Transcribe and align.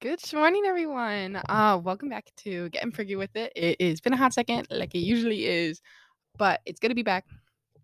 Good 0.00 0.20
morning, 0.32 0.62
everyone. 0.66 1.36
Uh, 1.50 1.78
welcome 1.82 2.08
back 2.08 2.30
to 2.38 2.70
Getting 2.70 2.92
Prigge 2.92 3.14
with 3.14 3.36
It. 3.36 3.52
It 3.54 3.80
has 3.82 4.00
been 4.00 4.14
a 4.14 4.16
hot 4.16 4.32
second, 4.32 4.68
like 4.70 4.94
it 4.94 5.00
usually 5.00 5.44
is, 5.44 5.82
but 6.38 6.62
it's 6.64 6.80
to 6.80 6.94
be 6.94 7.02
back. 7.02 7.26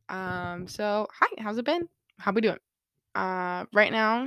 Um, 0.08 0.66
so 0.68 1.06
hi, 1.12 1.26
how's 1.38 1.58
it 1.58 1.66
been? 1.66 1.86
How 2.18 2.32
we 2.32 2.40
doing? 2.40 2.56
Uh, 3.14 3.66
right 3.74 3.92
now, 3.92 4.26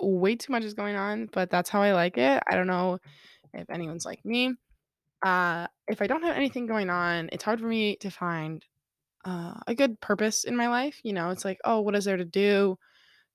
way 0.00 0.36
too 0.36 0.52
much 0.52 0.62
is 0.62 0.74
going 0.74 0.94
on, 0.94 1.28
but 1.32 1.50
that's 1.50 1.68
how 1.68 1.82
I 1.82 1.94
like 1.94 2.16
it. 2.16 2.40
I 2.48 2.54
don't 2.54 2.68
know 2.68 2.98
if 3.54 3.68
anyone's 3.70 4.04
like 4.06 4.24
me. 4.24 4.54
Uh, 5.24 5.66
if 5.88 6.00
I 6.02 6.06
don't 6.06 6.22
have 6.22 6.36
anything 6.36 6.66
going 6.66 6.90
on, 6.90 7.28
it's 7.32 7.42
hard 7.42 7.58
for 7.58 7.66
me 7.66 7.96
to 7.96 8.10
find 8.10 8.64
uh, 9.24 9.54
a 9.66 9.74
good 9.74 10.00
purpose 10.00 10.44
in 10.44 10.54
my 10.54 10.68
life. 10.68 11.00
You 11.02 11.14
know, 11.14 11.30
it's 11.30 11.44
like, 11.44 11.58
oh, 11.64 11.80
what 11.80 11.96
is 11.96 12.04
there 12.04 12.18
to 12.18 12.24
do? 12.24 12.78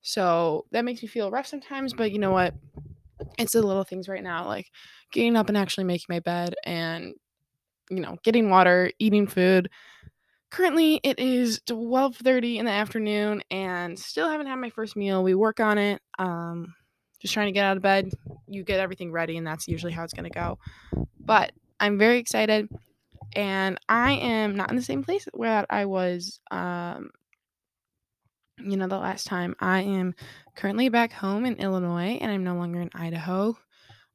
So 0.02 0.66
that 0.72 0.86
makes 0.86 1.02
me 1.02 1.10
feel 1.10 1.30
rough 1.30 1.48
sometimes, 1.48 1.94
but 1.94 2.14
you 2.14 2.20
know 2.20 2.32
what? 2.32 2.54
It's 3.38 3.54
the 3.54 3.62
little 3.62 3.84
things 3.84 4.08
right 4.08 4.24
now, 4.24 4.46
like 4.48 4.72
getting 5.12 5.36
up 5.36 5.50
and 5.50 5.58
actually 5.58 5.86
making 5.86 6.08
my 6.10 6.20
bed 6.20 6.56
and, 6.66 7.14
you 7.90 8.00
know, 8.00 8.18
getting 8.24 8.50
water, 8.50 8.92
eating 9.00 9.28
food. 9.28 9.70
Currently, 10.52 11.02
it 11.04 11.20
is 11.20 11.62
12:30 11.66 12.60
in 12.60 12.66
the 12.66 12.72
afternoon 12.72 13.44
and 13.52 14.00
still 14.00 14.30
haven't 14.30 14.48
had 14.48 14.56
my 14.58 14.70
first 14.70 14.96
meal. 14.96 15.24
We 15.24 15.36
work 15.36 15.60
on 15.60 15.78
it. 15.78 16.02
Um, 16.20 16.74
just 17.20 17.34
trying 17.34 17.48
to 17.48 17.52
get 17.52 17.66
out 17.66 17.78
of 17.78 17.84
bed. 17.84 18.12
You 18.48 18.64
get 18.64 18.80
everything 18.80 19.12
ready, 19.12 19.38
and 19.38 19.46
that's 19.46 19.68
usually 19.68 19.94
how 19.94 20.04
it's 20.04 20.14
going 20.14 20.30
to 20.32 20.40
go. 20.40 20.60
But 21.20 21.52
I'm 21.80 21.98
very 21.98 22.20
excited, 22.20 22.70
and 23.36 23.80
I 23.90 24.14
am 24.14 24.56
not 24.56 24.70
in 24.70 24.76
the 24.78 24.82
same 24.84 25.04
place 25.04 25.28
where 25.34 25.66
I 25.70 25.86
was, 25.86 26.40
um, 26.52 27.12
you 28.66 28.78
know, 28.78 28.88
the 28.88 28.98
last 28.98 29.28
time. 29.28 29.56
I 29.60 29.82
am 29.82 30.16
currently 30.56 30.90
back 30.90 31.12
home 31.12 31.46
in 31.46 31.56
Illinois, 31.56 32.18
and 32.20 32.32
I'm 32.32 32.44
no 32.44 32.56
longer 32.56 32.82
in 32.82 32.90
Idaho. 32.94 33.58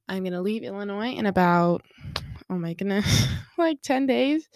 I'm 0.09 0.25
gonna 0.25 0.43
leave 0.43 0.65
Illinois 0.65 1.13
in 1.13 1.27
about 1.27 1.83
oh 2.51 2.59
my 2.59 2.75
goodness, 2.75 3.29
like 3.59 3.81
10 3.83 4.07
days. 4.07 4.49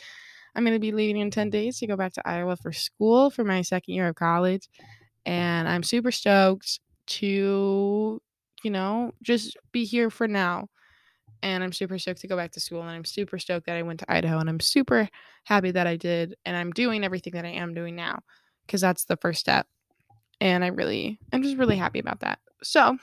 I'm 0.55 0.65
gonna 0.65 0.81
be 0.81 0.93
leaving 0.93 1.21
in 1.21 1.31
10 1.31 1.51
days 1.51 1.79
to 1.79 1.87
go 1.87 1.97
back 1.97 2.13
to 2.15 2.29
Iowa 2.29 2.57
for 2.57 2.73
school 2.73 3.31
for 3.31 3.45
my 3.45 3.63
second 3.63 3.95
year 3.95 4.09
of 4.09 4.17
college. 4.17 4.69
And 5.27 5.69
I'm 5.69 5.83
super 5.83 6.11
stoked 6.11 6.81
to, 7.07 8.21
you 8.63 8.71
know, 8.71 9.13
just 9.23 9.57
be 9.73 9.85
here 9.85 10.11
for 10.11 10.29
now. 10.29 10.69
And 11.43 11.63
I'm 11.63 11.73
super 11.73 11.99
stoked 11.99 12.21
to 12.23 12.29
go 12.29 12.37
back 12.37 12.53
to 12.53 12.61
school. 12.61 12.83
And 12.83 12.91
I'm 12.91 13.05
super 13.05 13.39
stoked 13.39 13.67
that 13.67 13.77
I 13.77 13.83
went 13.83 14.01
to 14.01 14.13
Idaho. 14.13 14.39
And 14.39 14.49
I'm 14.49 14.61
super 14.61 15.09
happy 15.45 15.71
that 15.71 15.87
I 15.87 15.97
did. 15.97 16.35
And 16.45 16.57
I'm 16.57 16.73
doing 16.73 17.05
everything 17.05 17.35
that 17.35 17.45
I 17.45 17.51
am 17.51 17.75
doing 17.75 17.97
now 17.97 18.21
because 18.67 18.81
that's 18.81 19.05
the 19.05 19.17
first 19.17 19.41
step. 19.41 19.67
And 20.41 20.65
I 20.65 20.69
really, 20.69 21.19
I'm 21.33 21.43
just 21.43 21.57
really 21.57 21.77
happy 21.77 21.99
about 21.99 22.21
that. 22.21 22.39
So, 22.63 22.99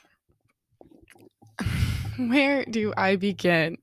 where 2.17 2.65
do 2.65 2.93
I 2.97 3.15
begin? 3.15 3.77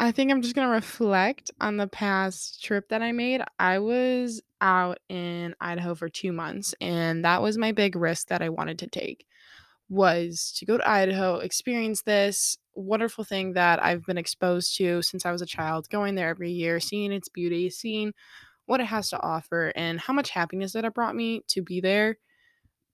I 0.00 0.12
think 0.12 0.30
I'm 0.30 0.42
just 0.42 0.54
going 0.54 0.68
to 0.68 0.74
reflect 0.74 1.50
on 1.60 1.76
the 1.76 1.88
past 1.88 2.62
trip 2.62 2.88
that 2.90 3.02
I 3.02 3.10
made. 3.10 3.42
I 3.58 3.80
was 3.80 4.40
out 4.60 4.98
in 5.08 5.54
Idaho 5.60 5.94
for 5.94 6.08
2 6.08 6.32
months 6.32 6.74
and 6.80 7.24
that 7.24 7.42
was 7.42 7.58
my 7.58 7.72
big 7.72 7.96
risk 7.96 8.28
that 8.28 8.42
I 8.42 8.48
wanted 8.48 8.78
to 8.80 8.88
take 8.88 9.26
was 9.88 10.52
to 10.58 10.66
go 10.66 10.76
to 10.76 10.88
Idaho, 10.88 11.36
experience 11.36 12.02
this 12.02 12.58
wonderful 12.74 13.24
thing 13.24 13.54
that 13.54 13.82
I've 13.82 14.04
been 14.04 14.18
exposed 14.18 14.76
to 14.76 15.02
since 15.02 15.24
I 15.24 15.32
was 15.32 15.42
a 15.42 15.46
child, 15.46 15.88
going 15.88 16.14
there 16.14 16.28
every 16.28 16.50
year, 16.50 16.78
seeing 16.78 17.12
its 17.12 17.28
beauty, 17.28 17.70
seeing 17.70 18.12
what 18.68 18.80
it 18.80 18.86
has 18.86 19.10
to 19.10 19.20
offer 19.20 19.72
and 19.74 19.98
how 19.98 20.12
much 20.12 20.30
happiness 20.30 20.72
that 20.72 20.84
it 20.84 20.94
brought 20.94 21.16
me 21.16 21.42
to 21.48 21.62
be 21.62 21.80
there 21.80 22.18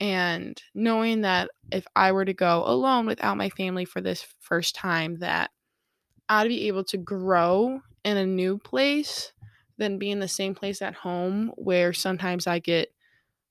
and 0.00 0.60
knowing 0.74 1.22
that 1.22 1.50
if 1.72 1.84
I 1.94 2.12
were 2.12 2.24
to 2.24 2.32
go 2.32 2.64
alone 2.64 3.06
without 3.06 3.36
my 3.36 3.50
family 3.50 3.84
for 3.84 4.00
this 4.00 4.24
first 4.40 4.74
time 4.74 5.18
that 5.18 5.50
I'd 6.28 6.48
be 6.48 6.68
able 6.68 6.84
to 6.84 6.96
grow 6.96 7.80
in 8.04 8.16
a 8.16 8.26
new 8.26 8.58
place 8.58 9.32
than 9.76 9.98
be 9.98 10.10
in 10.10 10.20
the 10.20 10.28
same 10.28 10.54
place 10.54 10.80
at 10.80 10.94
home 10.94 11.52
where 11.56 11.92
sometimes 11.92 12.46
I 12.46 12.60
get 12.60 12.92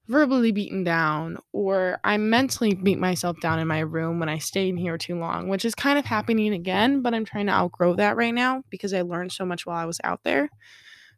verbally 0.08 0.52
beaten 0.52 0.84
down 0.84 1.38
or 1.52 2.00
I 2.04 2.18
mentally 2.18 2.74
beat 2.74 3.00
myself 3.00 3.40
down 3.42 3.60
in 3.60 3.68
my 3.68 3.80
room 3.80 4.20
when 4.20 4.30
I 4.30 4.38
stay 4.38 4.70
in 4.70 4.78
here 4.78 4.98
too 4.98 5.18
long, 5.18 5.48
which 5.50 5.66
is 5.66 5.76
kind 5.76 5.98
of 5.98 6.06
happening 6.06 6.54
again, 6.54 7.02
but 7.02 7.14
I'm 7.14 7.26
trying 7.26 7.48
to 7.48 7.54
outgrow 7.54 7.96
that 7.96 8.16
right 8.16 8.34
now 8.34 8.64
because 8.70 8.94
I 8.94 9.02
learned 9.02 9.32
so 9.32 9.46
much 9.46 9.66
while 9.66 9.78
I 9.78 9.86
was 9.86 10.00
out 10.04 10.24
there. 10.24 10.50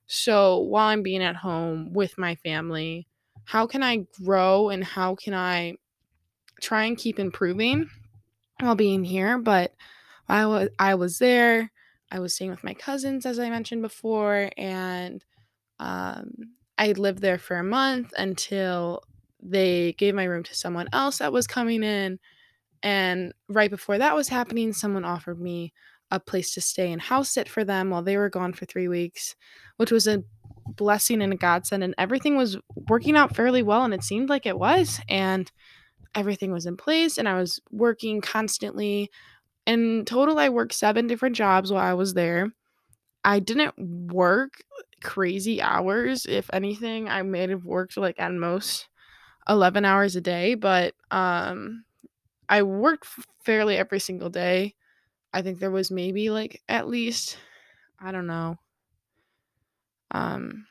So 0.07 0.59
while 0.59 0.87
I'm 0.87 1.03
being 1.03 1.23
at 1.23 1.35
home 1.35 1.93
with 1.93 2.17
my 2.17 2.35
family, 2.35 3.07
how 3.45 3.67
can 3.67 3.83
I 3.83 4.07
grow 4.23 4.69
and 4.69 4.83
how 4.83 5.15
can 5.15 5.33
I 5.33 5.75
try 6.61 6.85
and 6.85 6.97
keep 6.97 7.19
improving 7.19 7.89
while 8.59 8.75
being 8.75 9.03
here? 9.03 9.37
But 9.39 9.73
I 10.29 10.45
was 10.45 10.69
I 10.79 10.95
was 10.95 11.19
there. 11.19 11.71
I 12.11 12.19
was 12.19 12.35
staying 12.35 12.51
with 12.51 12.63
my 12.63 12.73
cousins, 12.73 13.25
as 13.25 13.39
I 13.39 13.49
mentioned 13.49 13.81
before, 13.81 14.49
and 14.57 15.23
um, 15.79 16.33
I 16.77 16.93
lived 16.93 17.21
there 17.21 17.39
for 17.39 17.57
a 17.57 17.63
month 17.63 18.13
until 18.17 19.03
they 19.41 19.93
gave 19.93 20.15
my 20.15 20.25
room 20.25 20.43
to 20.43 20.55
someone 20.55 20.89
else 20.93 21.19
that 21.19 21.33
was 21.33 21.47
coming 21.47 21.83
in. 21.83 22.19
And 22.83 23.33
right 23.49 23.69
before 23.69 23.97
that 23.97 24.15
was 24.15 24.29
happening, 24.29 24.73
someone 24.73 25.05
offered 25.05 25.39
me 25.41 25.73
a 26.11 26.19
place 26.19 26.53
to 26.53 26.61
stay 26.61 26.91
and 26.91 27.01
house 27.01 27.31
sit 27.31 27.49
for 27.49 27.63
them 27.63 27.89
while 27.89 28.03
they 28.03 28.17
were 28.17 28.29
gone 28.29 28.53
for 28.53 28.65
three 28.65 28.87
weeks, 28.87 29.35
which 29.77 29.91
was 29.91 30.07
a 30.07 30.23
blessing 30.67 31.21
and 31.21 31.33
a 31.33 31.37
godsend. 31.37 31.83
And 31.83 31.95
everything 31.97 32.37
was 32.37 32.57
working 32.89 33.15
out 33.17 33.35
fairly 33.35 33.63
well, 33.63 33.83
and 33.83 33.93
it 33.93 34.03
seemed 34.03 34.29
like 34.29 34.45
it 34.45 34.59
was. 34.59 34.99
And 35.09 35.51
everything 36.15 36.51
was 36.51 36.65
in 36.65 36.77
place, 36.77 37.17
and 37.17 37.29
I 37.29 37.35
was 37.35 37.61
working 37.71 38.21
constantly. 38.21 39.11
In 39.67 40.05
total, 40.05 40.39
I 40.39 40.49
worked 40.49 40.73
seven 40.73 41.07
different 41.07 41.35
jobs 41.35 41.71
while 41.71 41.85
I 41.85 41.93
was 41.93 42.13
there. 42.15 42.51
I 43.23 43.39
didn't 43.39 43.73
work 44.11 44.63
crazy 45.03 45.61
hours. 45.61 46.25
If 46.25 46.49
anything, 46.53 47.09
I 47.09 47.21
may 47.23 47.47
have 47.47 47.65
worked 47.65 47.97
like 47.97 48.19
at 48.19 48.31
most 48.33 48.87
11 49.49 49.85
hours 49.85 50.15
a 50.15 50.21
day, 50.21 50.55
but 50.55 50.93
um 51.11 51.85
I 52.49 52.63
worked 52.63 53.07
fairly 53.45 53.77
every 53.77 53.99
single 53.99 54.29
day. 54.29 54.75
I 55.35 55.41
think 55.41 55.59
there 55.59 55.69
was 55.69 55.91
maybe 55.91 56.29
like 56.29 56.61
at 56.69 56.87
least 56.87 57.37
I 57.99 58.11
don't 58.13 58.25
know. 58.25 58.57
Um 60.11 60.65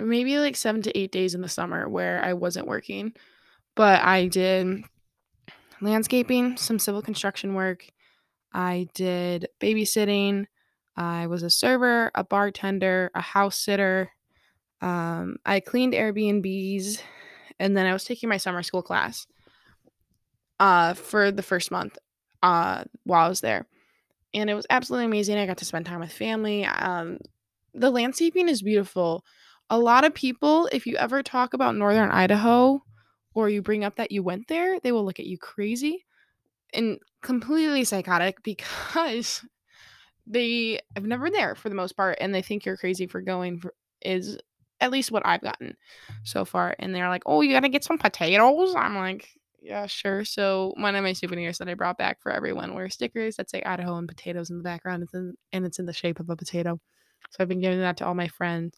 maybe 0.00 0.38
like 0.38 0.56
7 0.56 0.82
to 0.82 0.98
8 0.98 1.12
days 1.12 1.34
in 1.34 1.42
the 1.42 1.48
summer 1.48 1.88
where 1.88 2.24
I 2.24 2.32
wasn't 2.32 2.66
working, 2.66 3.12
but 3.76 4.02
I 4.02 4.26
did 4.26 4.84
landscaping, 5.82 6.56
some 6.56 6.78
civil 6.78 7.02
construction 7.02 7.54
work. 7.54 7.86
I 8.54 8.88
did 8.94 9.48
babysitting. 9.60 10.46
I 10.96 11.26
was 11.26 11.42
a 11.42 11.50
server, 11.50 12.10
a 12.14 12.24
bartender, 12.24 13.10
a 13.14 13.20
house 13.20 13.58
sitter. 13.58 14.10
Um, 14.80 15.36
I 15.44 15.60
cleaned 15.60 15.92
Airbnbs, 15.92 17.00
and 17.58 17.76
then 17.76 17.86
I 17.86 17.92
was 17.92 18.04
taking 18.04 18.28
my 18.28 18.36
summer 18.38 18.62
school 18.62 18.82
class 18.82 19.26
uh, 20.58 20.94
for 20.94 21.30
the 21.30 21.42
first 21.42 21.70
month 21.70 21.98
uh, 22.42 22.84
while 23.04 23.26
I 23.26 23.28
was 23.28 23.40
there. 23.40 23.66
And 24.34 24.50
it 24.50 24.54
was 24.54 24.66
absolutely 24.68 25.06
amazing. 25.06 25.38
I 25.38 25.46
got 25.46 25.58
to 25.58 25.64
spend 25.64 25.86
time 25.86 26.00
with 26.00 26.12
family. 26.12 26.64
Um, 26.64 27.18
the 27.72 27.90
landscaping 27.90 28.48
is 28.48 28.62
beautiful. 28.62 29.24
A 29.70 29.78
lot 29.78 30.04
of 30.04 30.14
people, 30.14 30.68
if 30.72 30.86
you 30.86 30.96
ever 30.96 31.22
talk 31.22 31.54
about 31.54 31.76
northern 31.76 32.10
Idaho 32.10 32.82
or 33.34 33.48
you 33.48 33.62
bring 33.62 33.84
up 33.84 33.96
that 33.96 34.12
you 34.12 34.22
went 34.22 34.48
there, 34.48 34.78
they 34.80 34.92
will 34.92 35.04
look 35.04 35.20
at 35.20 35.26
you 35.26 35.38
crazy 35.38 36.04
and 36.72 36.98
completely 37.22 37.84
psychotic 37.84 38.42
because 38.42 39.44
they 40.26 40.80
have 40.94 41.04
never 41.04 41.24
been 41.24 41.32
there 41.32 41.54
for 41.54 41.68
the 41.68 41.74
most 41.74 41.96
part 41.96 42.18
and 42.20 42.34
they 42.34 42.42
think 42.42 42.64
you're 42.64 42.76
crazy 42.76 43.06
for 43.06 43.20
going 43.20 43.58
for 43.58 43.74
is 44.02 44.38
at 44.80 44.90
least 44.90 45.12
what 45.12 45.26
I've 45.26 45.40
gotten 45.42 45.76
so 46.24 46.44
far. 46.44 46.74
And 46.78 46.94
they're 46.94 47.08
like, 47.08 47.22
"Oh, 47.26 47.40
you 47.40 47.52
gotta 47.52 47.68
get 47.68 47.84
some 47.84 47.98
potatoes." 47.98 48.74
I'm 48.74 48.96
like, 48.96 49.28
"Yeah, 49.64 49.86
sure." 49.86 50.24
So 50.24 50.74
one 50.76 50.94
of 50.94 51.02
my 51.02 51.14
souvenirs 51.14 51.58
that 51.58 51.68
I 51.68 51.74
brought 51.74 51.96
back 51.98 52.20
for 52.22 52.30
everyone 52.30 52.74
were 52.74 52.90
stickers 52.90 53.36
that 53.36 53.50
say 53.50 53.62
Idaho 53.62 53.96
and 53.96 54.06
potatoes 54.08 54.50
in 54.50 54.58
the 54.58 54.62
background, 54.62 55.02
it's 55.02 55.14
in, 55.14 55.34
and 55.52 55.64
it's 55.64 55.78
in 55.78 55.86
the 55.86 55.92
shape 55.94 56.20
of 56.20 56.28
a 56.30 56.36
potato. 56.36 56.78
So 57.30 57.38
I've 57.40 57.48
been 57.48 57.60
giving 57.60 57.80
that 57.80 57.96
to 57.98 58.06
all 58.06 58.14
my 58.14 58.28
friends. 58.28 58.76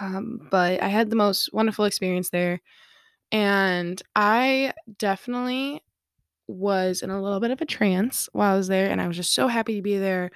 Um, 0.00 0.48
but 0.50 0.82
I 0.82 0.88
had 0.88 1.10
the 1.10 1.16
most 1.16 1.50
wonderful 1.52 1.84
experience 1.84 2.30
there, 2.30 2.60
and 3.32 4.02
I 4.16 4.74
definitely 4.98 5.82
was 6.48 7.02
in 7.02 7.10
a 7.10 7.22
little 7.22 7.40
bit 7.40 7.52
of 7.52 7.60
a 7.62 7.66
trance 7.66 8.28
while 8.32 8.54
I 8.54 8.58
was 8.58 8.68
there, 8.68 8.90
and 8.90 9.00
I 9.00 9.08
was 9.08 9.16
just 9.16 9.34
so 9.34 9.48
happy 9.48 9.76
to 9.76 9.82
be 9.82 9.98
there 9.98 10.30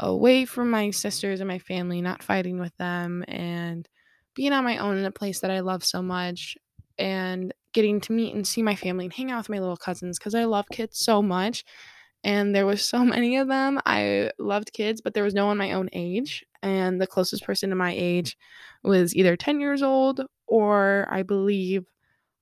away 0.00 0.46
from 0.46 0.70
my 0.70 0.90
sisters 0.90 1.40
and 1.40 1.48
my 1.48 1.60
family, 1.60 2.02
not 2.02 2.22
fighting 2.22 2.60
with 2.60 2.76
them, 2.78 3.24
and 3.28 3.88
being 4.34 4.52
on 4.52 4.64
my 4.64 4.78
own 4.78 4.98
in 4.98 5.06
a 5.06 5.12
place 5.12 5.40
that 5.40 5.52
I 5.52 5.60
love 5.60 5.84
so 5.84 6.02
much, 6.02 6.56
and 6.98 7.54
getting 7.72 8.00
to 8.02 8.12
meet 8.12 8.34
and 8.34 8.46
see 8.46 8.62
my 8.62 8.74
family 8.74 9.04
and 9.04 9.12
hang 9.14 9.30
out 9.30 9.38
with 9.38 9.48
my 9.48 9.58
little 9.58 9.76
cousins 9.76 10.18
because 10.18 10.34
I 10.34 10.44
love 10.44 10.66
kids 10.72 10.98
so 10.98 11.22
much. 11.22 11.64
And 12.24 12.54
there 12.54 12.66
was 12.66 12.82
so 12.84 13.04
many 13.04 13.36
of 13.36 13.48
them. 13.48 13.80
I 13.86 14.30
loved 14.38 14.72
kids, 14.72 15.00
but 15.00 15.14
there 15.14 15.24
was 15.24 15.34
no 15.34 15.46
one 15.46 15.58
my 15.58 15.72
own 15.72 15.88
age. 15.92 16.44
And 16.62 17.00
the 17.00 17.06
closest 17.06 17.44
person 17.44 17.70
to 17.70 17.76
my 17.76 17.94
age 17.96 18.36
was 18.82 19.14
either 19.16 19.36
10 19.36 19.60
years 19.60 19.82
old 19.82 20.22
or 20.46 21.06
I 21.10 21.22
believe 21.22 21.86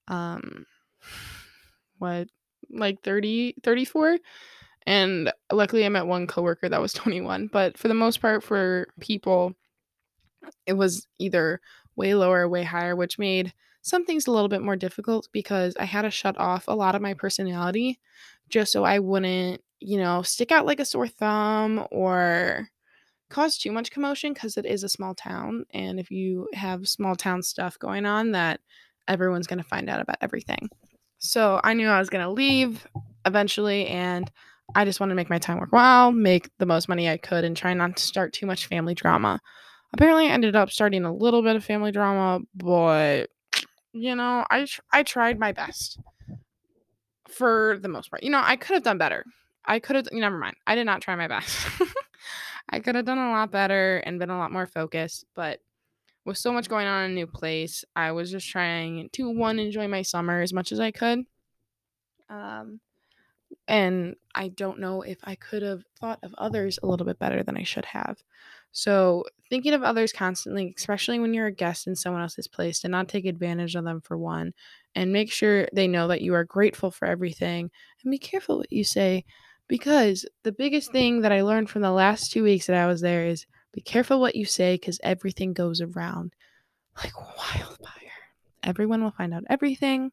um 0.09 0.65
what 1.99 2.29
like 2.71 3.03
30, 3.03 3.55
34. 3.63 4.19
And 4.87 5.33
luckily, 5.53 5.85
I 5.85 5.91
met 5.91 6.07
one 6.07 6.27
coworker 6.27 6.69
that 6.69 6.81
was 6.81 6.93
21. 6.95 7.49
But 7.49 7.79
for 7.79 7.89
the 7.89 7.95
most 7.95 8.21
part, 8.21 8.43
for 8.43 8.89
people, 9.01 9.55
it 10.67 10.75
was 10.75 11.07
either 11.19 11.61
way 11.97 12.15
lower 12.15 12.43
or 12.43 12.49
way 12.49 12.63
higher, 12.63 12.95
which 12.97 13.19
made 13.19 13.53
some 13.89 14.05
things 14.05 14.27
a 14.27 14.31
little 14.31 14.49
bit 14.49 14.63
more 14.63 14.77
difficult 14.77 15.29
because 15.33 15.77
I 15.79 15.85
had 15.85 16.03
to 16.03 16.11
shut 16.11 16.39
off 16.39 16.65
a 16.69 16.75
lot 16.75 16.95
of 16.95 17.03
my 17.03 17.15
personality 17.15 17.99
just 18.49 18.73
so 18.73 18.85
I 18.85 18.99
wouldn't, 18.99 19.63
you 19.81 19.99
know, 19.99 20.23
stick 20.23 20.53
out 20.53 20.67
like 20.67 20.81
a 20.81 20.85
sore 20.85 21.09
thumb 21.09 21.87
or 21.91 22.69
cause 23.31 23.59
too 23.59 23.73
much 23.73 23.91
commotion 23.91 24.33
because 24.33 24.57
it 24.57 24.67
is 24.67 24.85
a 24.85 24.89
small 24.89 25.15
town. 25.15 25.65
And 25.73 26.01
if 26.01 26.11
you 26.11 26.49
have 26.55 26.89
small 26.89 27.17
town 27.17 27.43
stuff 27.43 27.79
going 27.79 28.07
on, 28.07 28.33
that 28.33 28.61
everyone's 29.07 29.47
going 29.47 29.59
to 29.59 29.69
find 29.69 29.89
out 29.89 30.01
about 30.01 30.19
everything. 30.21 30.69
So 31.19 31.61
I 31.65 31.75
knew 31.75 31.89
I 31.89 31.99
was 31.99 32.11
going 32.11 32.25
to 32.25 32.31
leave 32.31 32.87
eventually, 33.27 33.87
and 33.89 34.31
I 34.75 34.85
just 34.85 35.01
wanted 35.01 35.13
to 35.13 35.17
make 35.17 35.31
my 35.31 35.39
time 35.39 35.59
worthwhile, 35.59 36.13
make 36.13 36.51
the 36.59 36.67
most 36.67 36.89
money 36.89 37.09
I 37.09 37.17
could, 37.17 37.45
and 37.45 37.57
try 37.57 37.75
not 37.75 37.97
to 37.97 38.03
start 38.03 38.33
too 38.33 38.47
much 38.47 38.67
family 38.67 38.95
drama. 38.95 39.41
Apparently, 39.93 40.29
I 40.29 40.33
ended 40.33 40.55
up 40.55 40.71
starting 40.71 41.05
a 41.05 41.15
little 41.15 41.43
bit 41.43 41.57
of 41.57 41.65
family 41.65 41.91
drama, 41.91 42.41
but 42.55 43.31
you 43.93 44.15
know, 44.15 44.45
I 44.51 44.65
tr- 44.65 44.81
I 44.93 45.03
tried 45.03 45.39
my 45.39 45.53
best 45.53 45.99
for 47.29 47.79
the 47.81 47.89
most 47.89 48.11
part. 48.11 48.23
You 48.23 48.31
know, 48.31 48.43
I 48.43 48.57
could 48.57 48.75
have 48.75 48.83
done 48.83 48.99
better. 48.99 49.25
I 49.65 49.79
could 49.79 49.97
have. 49.97 50.09
Never 50.13 50.39
mind. 50.39 50.57
I 50.67 50.75
did 50.75 50.87
not 50.87 51.03
try 51.03 51.15
my 51.15 51.29
best. 51.29 51.67
I 52.71 52.81
could 52.81 52.95
have 52.95 53.05
done 53.05 53.19
a 53.19 53.31
lot 53.31 53.51
better 53.51 53.99
and 53.99 54.19
been 54.19 54.31
a 54.31 54.39
lot 54.39 54.53
more 54.53 54.67
focused, 54.67 55.25
but 55.35 55.61
with 56.25 56.37
so 56.37 56.53
much 56.53 56.69
going 56.69 56.87
on 56.87 57.05
in 57.05 57.11
a 57.13 57.15
new 57.15 57.27
place, 57.27 57.85
I 57.97 58.13
was 58.13 58.31
just 58.31 58.49
trying 58.49 59.09
to 59.13 59.31
one 59.31 59.59
enjoy 59.59 59.89
my 59.89 60.03
summer 60.03 60.43
as 60.43 60.53
much 60.53 60.73
as 60.73 60.81
I 60.81 60.91
could. 60.91 61.25
Um, 62.29 62.81
and 63.67 64.17
I 64.35 64.49
don't 64.49 64.81
know 64.81 65.03
if 65.03 65.19
I 65.25 65.35
could 65.37 65.63
have 65.63 65.83
thought 65.99 66.19
of 66.23 66.35
others 66.37 66.79
a 66.83 66.87
little 66.87 67.07
bit 67.07 67.19
better 67.19 67.43
than 67.43 67.57
I 67.57 67.63
should 67.63 67.87
have. 67.87 68.23
So, 68.73 69.25
thinking 69.49 69.73
of 69.75 69.83
others 69.83 70.13
constantly, 70.13 70.75
especially 70.77 71.19
when 71.19 71.35
you're 71.35 71.47
a 71.47 71.53
guest 71.53 71.87
in 71.87 71.97
someone 71.97 72.23
else's 72.23 72.49
place, 72.49 72.81
to 72.81 72.89
not 72.89 73.09
take 73.09 73.25
advantage 73.25 73.75
of 73.75 73.85
them 73.85 74.01
for 74.01 74.17
one, 74.17 74.53
and 74.95 75.13
make 75.13 75.33
sure 75.33 75.69
they 75.73 75.89
know 75.89 76.09
that 76.09 76.23
you 76.23 76.35
are 76.35 76.45
grateful 76.45 76.91
for 76.91 77.07
everything, 77.07 77.71
and 78.03 78.11
be 78.11 78.19
careful 78.19 78.59
what 78.59 78.73
you 78.73 78.85
say 78.85 79.25
because 79.69 80.27
the 80.43 80.53
biggest 80.53 80.91
thing 80.91 81.21
that 81.21 81.33
I 81.33 81.43
learned 81.43 81.71
from 81.71 81.83
the 81.83 81.93
last 81.93 82.33
two 82.33 82.43
weeks 82.43 82.67
that 82.67 82.77
I 82.77 82.87
was 82.87 83.03
there 83.03 83.27
is 83.27 83.47
be 83.73 83.83
careful 83.83 84.19
what 84.21 84.35
you 84.35 84.47
say 84.47 84.75
because 84.75 84.99
everything 85.05 85.53
goes 85.53 85.81
around 85.81 86.33
like 86.97 87.13
wildfire. 87.37 87.95
Everyone 88.63 89.05
will 89.05 89.13
find 89.13 89.33
out 89.33 89.45
everything. 89.49 90.11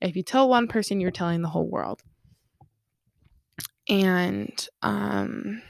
If 0.00 0.16
you 0.16 0.22
tell 0.22 0.48
one 0.48 0.66
person, 0.66 1.00
you're 1.00 1.10
telling 1.10 1.42
the 1.42 1.48
whole 1.48 1.68
world. 1.68 2.02
And, 3.88 4.68
um, 4.82 5.62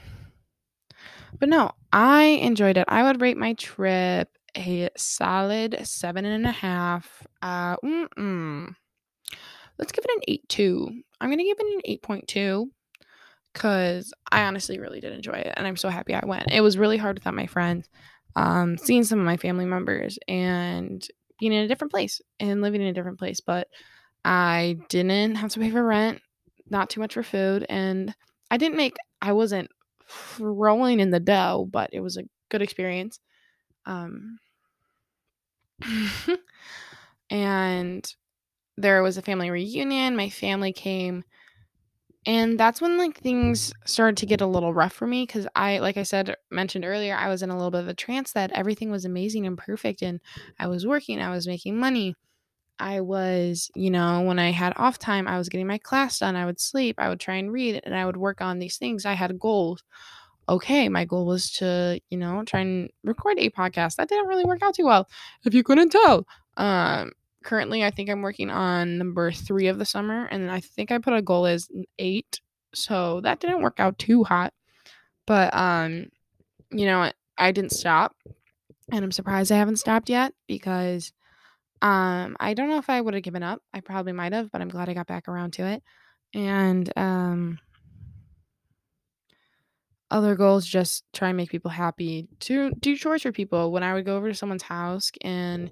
but 1.39 1.49
no, 1.49 1.71
I 1.91 2.23
enjoyed 2.23 2.77
it. 2.77 2.85
I 2.87 3.03
would 3.03 3.21
rate 3.21 3.37
my 3.37 3.53
trip 3.53 4.29
a 4.55 4.89
solid 4.97 5.79
seven 5.83 6.25
and 6.25 6.45
a 6.45 6.51
half. 6.51 7.25
Uh, 7.41 7.77
mm-mm. 7.77 8.73
let's 9.77 9.91
give 9.91 10.03
it 10.03 10.15
an 10.15 10.23
eight 10.27 10.49
two. 10.49 10.89
I'm 11.21 11.29
gonna 11.29 11.43
give 11.43 11.57
it 11.59 11.75
an 11.75 11.81
eight 11.85 12.01
point 12.01 12.27
two 12.27 12.71
because 13.53 14.13
I 14.31 14.43
honestly 14.43 14.79
really 14.79 14.99
did 14.99 15.13
enjoy 15.13 15.33
it, 15.33 15.53
and 15.55 15.65
I'm 15.67 15.77
so 15.77 15.89
happy 15.89 16.13
I 16.13 16.25
went. 16.25 16.51
It 16.51 16.61
was 16.61 16.77
really 16.77 16.97
hard 16.97 17.17
without 17.17 17.33
my 17.33 17.47
friends, 17.47 17.89
um, 18.35 18.77
seeing 18.77 19.03
some 19.03 19.19
of 19.19 19.25
my 19.25 19.37
family 19.37 19.65
members, 19.65 20.17
and 20.27 21.05
being 21.39 21.53
in 21.53 21.63
a 21.63 21.67
different 21.67 21.91
place 21.91 22.21
and 22.39 22.61
living 22.61 22.81
in 22.81 22.87
a 22.87 22.93
different 22.93 23.19
place. 23.19 23.39
But 23.39 23.67
I 24.25 24.77
didn't 24.89 25.35
have 25.35 25.51
to 25.51 25.59
pay 25.59 25.71
for 25.71 25.83
rent, 25.83 26.21
not 26.69 26.89
too 26.89 26.99
much 26.99 27.13
for 27.13 27.23
food, 27.23 27.65
and 27.69 28.13
I 28.49 28.57
didn't 28.57 28.77
make. 28.77 28.95
I 29.21 29.33
wasn't 29.33 29.69
rolling 30.39 30.99
in 30.99 31.11
the 31.11 31.19
dough, 31.19 31.67
but 31.71 31.89
it 31.93 32.01
was 32.01 32.17
a 32.17 32.23
good 32.49 32.61
experience. 32.61 33.19
Um, 33.85 34.39
and 37.29 38.15
there 38.77 39.03
was 39.03 39.17
a 39.17 39.21
family 39.21 39.49
reunion. 39.49 40.15
My 40.15 40.29
family 40.29 40.73
came 40.73 41.23
and 42.25 42.59
that's 42.59 42.81
when 42.81 42.97
like 42.97 43.17
things 43.19 43.71
started 43.85 44.17
to 44.17 44.25
get 44.25 44.41
a 44.41 44.45
little 44.47 44.73
rough 44.73 44.91
for 44.91 45.07
me 45.07 45.23
because 45.23 45.47
I, 45.55 45.79
like 45.79 45.95
I 45.95 46.03
said, 46.03 46.35
mentioned 46.51 46.83
earlier, 46.83 47.15
I 47.15 47.29
was 47.29 47.41
in 47.41 47.49
a 47.49 47.55
little 47.55 47.71
bit 47.71 47.81
of 47.81 47.87
a 47.87 47.93
trance 47.93 48.33
that 48.33 48.51
everything 48.51 48.91
was 48.91 49.05
amazing 49.05 49.47
and 49.47 49.57
perfect. 49.57 50.01
And 50.01 50.19
I 50.59 50.67
was 50.67 50.85
working, 50.85 51.21
I 51.21 51.31
was 51.31 51.47
making 51.47 51.77
money. 51.79 52.15
I 52.79 53.01
was, 53.01 53.71
you 53.75 53.89
know, 53.89 54.21
when 54.21 54.39
I 54.39 54.51
had 54.51 54.73
off 54.77 54.99
time, 54.99 55.27
I 55.27 55.37
was 55.37 55.49
getting 55.49 55.67
my 55.67 55.77
class 55.77 56.19
done. 56.19 56.35
I 56.35 56.45
would 56.45 56.59
sleep, 56.59 56.95
I 56.97 57.09
would 57.09 57.19
try 57.19 57.35
and 57.35 57.51
read, 57.51 57.81
and 57.83 57.95
I 57.95 58.05
would 58.05 58.17
work 58.17 58.41
on 58.41 58.59
these 58.59 58.77
things. 58.77 59.05
I 59.05 59.13
had 59.13 59.39
goals. 59.39 59.83
Okay, 60.49 60.87
my 60.87 61.03
goal 61.03 61.25
was 61.25 61.51
to, 61.53 61.99
you 62.09 62.17
know, 62.17 62.43
try 62.45 62.61
and 62.61 62.89
record 63.03 63.37
a 63.39 63.49
podcast. 63.49 63.95
That 63.95 64.07
didn't 64.07 64.27
really 64.27 64.45
work 64.45 64.63
out 64.63 64.75
too 64.75 64.85
well, 64.85 65.09
if 65.43 65.53
you 65.53 65.63
couldn't 65.63 65.89
tell. 65.89 66.25
Um, 66.55 67.11
currently 67.43 67.83
I 67.83 67.91
think 67.91 68.09
I'm 68.09 68.21
working 68.21 68.49
on 68.49 68.97
number 68.97 69.31
three 69.31 69.67
of 69.67 69.79
the 69.79 69.85
summer, 69.85 70.25
and 70.25 70.49
I 70.51 70.59
think 70.59 70.91
I 70.91 70.99
put 70.99 71.13
a 71.13 71.21
goal 71.21 71.45
as 71.45 71.69
eight. 71.99 72.39
So 72.73 73.21
that 73.21 73.39
didn't 73.39 73.61
work 73.61 73.79
out 73.79 73.97
too 73.97 74.23
hot. 74.23 74.53
But 75.25 75.53
um, 75.55 76.07
you 76.71 76.85
know, 76.85 77.11
I 77.37 77.51
didn't 77.51 77.71
stop. 77.71 78.15
And 78.91 79.03
I'm 79.03 79.11
surprised 79.11 79.51
I 79.51 79.57
haven't 79.57 79.77
stopped 79.77 80.09
yet 80.09 80.33
because 80.47 81.11
um 81.81 82.35
I 82.39 82.53
don't 82.53 82.69
know 82.69 82.77
if 82.77 82.89
I 82.89 83.01
would 83.01 83.13
have 83.13 83.23
given 83.23 83.43
up. 83.43 83.61
I 83.73 83.81
probably 83.81 84.13
might 84.13 84.33
have, 84.33 84.51
but 84.51 84.61
I'm 84.61 84.69
glad 84.69 84.89
I 84.89 84.93
got 84.93 85.07
back 85.07 85.27
around 85.27 85.53
to 85.53 85.65
it. 85.65 85.83
And 86.33 86.91
um 86.97 87.59
other 90.09 90.35
goals 90.35 90.65
just 90.65 91.03
try 91.13 91.27
and 91.29 91.37
make 91.37 91.49
people 91.49 91.69
happy 91.69 92.29
to 92.39 92.71
do 92.79 92.95
chores 92.95 93.23
for 93.23 93.33
people 93.33 93.73
when 93.73 93.83
i 93.83 93.93
would 93.93 94.05
go 94.05 94.15
over 94.15 94.29
to 94.29 94.33
someone's 94.35 94.63
house 94.63 95.11
and 95.21 95.69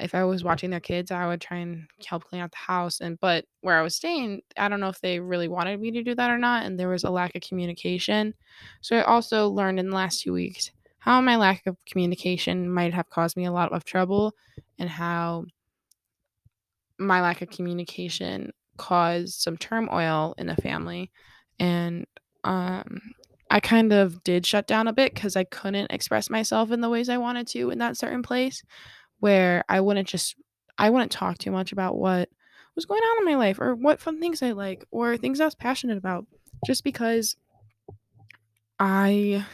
if 0.00 0.14
I 0.14 0.24
was 0.24 0.42
watching 0.42 0.70
their 0.70 0.80
kids, 0.80 1.10
I 1.10 1.26
would 1.26 1.40
try 1.40 1.58
and 1.58 1.86
help 2.06 2.24
clean 2.24 2.42
out 2.42 2.50
the 2.50 2.56
house. 2.56 3.00
And 3.00 3.18
but 3.20 3.44
where 3.60 3.78
I 3.78 3.82
was 3.82 3.94
staying, 3.94 4.42
I 4.56 4.68
don't 4.68 4.80
know 4.80 4.88
if 4.88 5.00
they 5.00 5.20
really 5.20 5.48
wanted 5.48 5.80
me 5.80 5.90
to 5.92 6.02
do 6.02 6.14
that 6.14 6.30
or 6.30 6.38
not. 6.38 6.64
And 6.64 6.78
there 6.78 6.88
was 6.88 7.04
a 7.04 7.10
lack 7.10 7.34
of 7.34 7.42
communication. 7.42 8.34
So 8.80 8.96
I 8.96 9.02
also 9.02 9.48
learned 9.48 9.78
in 9.78 9.90
the 9.90 9.96
last 9.96 10.22
two 10.22 10.32
weeks 10.32 10.70
how 11.00 11.20
my 11.20 11.36
lack 11.36 11.66
of 11.66 11.76
communication 11.90 12.70
might 12.70 12.94
have 12.94 13.10
caused 13.10 13.36
me 13.36 13.46
a 13.46 13.52
lot 13.52 13.72
of 13.72 13.84
trouble 13.84 14.34
and 14.78 14.88
how 14.88 15.44
my 16.98 17.20
lack 17.20 17.42
of 17.42 17.50
communication 17.50 18.52
caused 18.76 19.40
some 19.40 19.56
turmoil 19.56 20.34
in 20.38 20.46
the 20.46 20.56
family. 20.56 21.10
And 21.58 22.06
um 22.44 23.00
I 23.50 23.58
kind 23.58 23.92
of 23.92 24.22
did 24.22 24.46
shut 24.46 24.68
down 24.68 24.86
a 24.86 24.92
bit 24.92 25.12
because 25.12 25.34
I 25.34 25.44
couldn't 25.44 25.90
express 25.90 26.30
myself 26.30 26.70
in 26.70 26.80
the 26.80 26.88
ways 26.88 27.08
I 27.08 27.18
wanted 27.18 27.48
to 27.48 27.70
in 27.70 27.78
that 27.78 27.96
certain 27.96 28.22
place 28.22 28.62
where 29.18 29.64
I 29.68 29.80
wouldn't 29.80 30.06
just 30.06 30.36
I 30.78 30.90
wouldn't 30.90 31.10
talk 31.10 31.38
too 31.38 31.50
much 31.50 31.72
about 31.72 31.96
what 31.96 32.28
was 32.76 32.86
going 32.86 33.02
on 33.02 33.18
in 33.18 33.24
my 33.24 33.34
life 33.34 33.58
or 33.60 33.74
what 33.74 34.00
fun 34.00 34.20
things 34.20 34.42
I 34.42 34.52
like 34.52 34.84
or 34.90 35.16
things 35.16 35.40
I 35.40 35.44
was 35.44 35.54
passionate 35.54 35.98
about 35.98 36.26
just 36.64 36.84
because 36.84 37.36
I 38.78 39.44